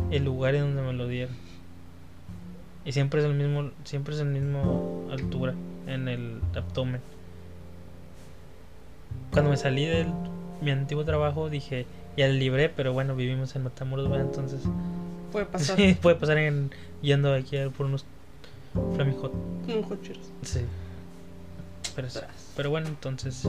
[0.09, 1.35] el lugar en donde me lo dieron.
[2.85, 5.53] Y siempre es el mismo, siempre es el mismo altura
[5.87, 7.01] en el abdomen.
[9.31, 10.05] Cuando me salí de
[10.61, 11.85] mi antiguo trabajo dije,
[12.17, 14.27] ya le libré, pero bueno, vivimos en Matamoros, ¿verdad?
[14.27, 14.61] entonces
[15.31, 15.77] Puede pasar.
[15.77, 16.71] sí, puede pasar en
[17.01, 18.05] yendo aquí a por unos
[19.87, 20.31] cocheros.
[20.43, 20.61] Sí.
[22.55, 23.47] Pero, bueno, entonces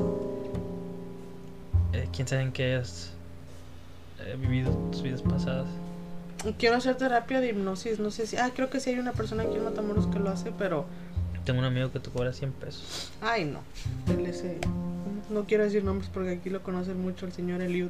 [1.92, 3.12] eh, quién sabe en qué hayas
[4.20, 5.68] eh, vivido tus vidas pasadas.
[6.58, 7.98] Quiero hacer terapia de hipnosis.
[7.98, 8.36] No sé si.
[8.36, 10.86] Ah, creo que sí hay una persona aquí en Matamoros que lo hace, pero.
[11.44, 13.10] Tengo un amigo que te cobra 100 pesos.
[13.20, 13.60] Ay, no.
[14.12, 14.60] Él es, eh,
[15.28, 17.88] No quiero decir nombres porque aquí lo conocen mucho el señor Eliud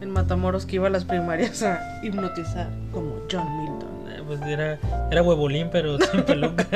[0.00, 3.88] en Matamoros que iba a las primarias a hipnotizar como John Milton.
[4.08, 4.78] Eh, pues era,
[5.10, 6.66] era huevolín, pero sin peluca.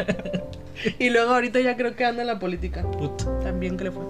[0.99, 2.83] Y luego ahorita ya creo que anda en la política.
[2.83, 3.27] Puto.
[3.43, 4.05] También que le fue.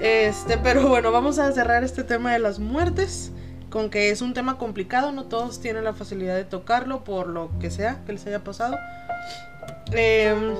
[0.00, 3.32] Este, pero bueno, vamos a cerrar este tema de las muertes.
[3.74, 7.50] Con que es un tema complicado, no todos tienen la facilidad de tocarlo por lo
[7.58, 8.78] que sea que les haya pasado.
[9.90, 10.54] Em,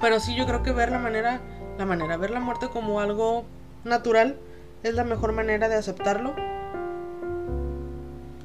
[0.00, 1.40] pero sí, yo creo que ver la manera,
[1.78, 3.44] la manera, ver la muerte como algo
[3.84, 4.34] natural
[4.82, 6.34] es la mejor manera de aceptarlo.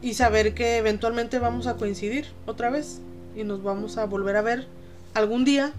[0.04, 3.02] Y saber que eventualmente vamos a coincidir otra vez
[3.36, 4.68] y nos vamos a volver a ver
[5.16, 5.74] algún día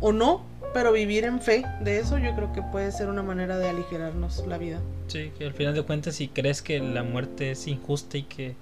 [0.00, 0.40] o no,
[0.74, 4.44] pero vivir en fe de eso yo creo que puede ser una manera de aligerarnos
[4.46, 4.80] la vida.
[5.06, 8.56] Sí, que al final de cuentas, si crees que la muerte es injusta y que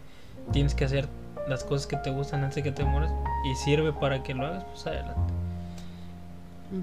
[0.52, 1.08] tienes que hacer
[1.48, 3.10] las cosas que te gustan antes de que te mueras
[3.50, 5.32] y sirve para que lo hagas, pues adelante.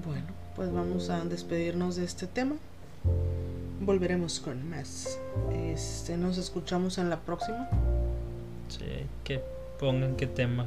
[0.04, 0.26] Bueno,
[0.56, 2.56] pues vamos a despedirnos de este tema.
[3.80, 5.18] Volveremos con más.
[5.54, 7.68] Este, nos escuchamos en la próxima.
[8.68, 9.40] Sí, que
[9.78, 10.66] pongan qué tema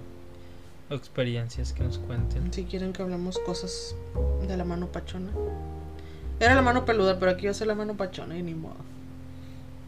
[0.90, 2.52] experiencias que nos cuenten.
[2.54, 3.96] Si quieren que hablemos cosas
[4.48, 5.32] de la mano pachona.
[6.40, 8.76] Era la mano peluda, pero aquí va a ser la mano pachona y ni modo.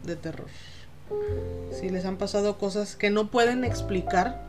[0.06, 0.48] De terror.
[1.72, 4.42] Si les han pasado cosas que no pueden explicar,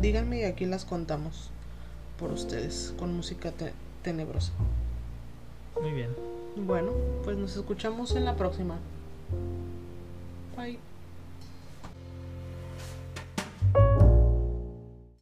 [0.00, 1.50] díganme y aquí las contamos
[2.18, 4.52] por ustedes con música te- tenebrosa.
[5.80, 6.10] Muy bien.
[6.56, 6.92] Bueno,
[7.24, 8.78] pues nos escuchamos en la próxima.
[10.56, 10.78] Bye.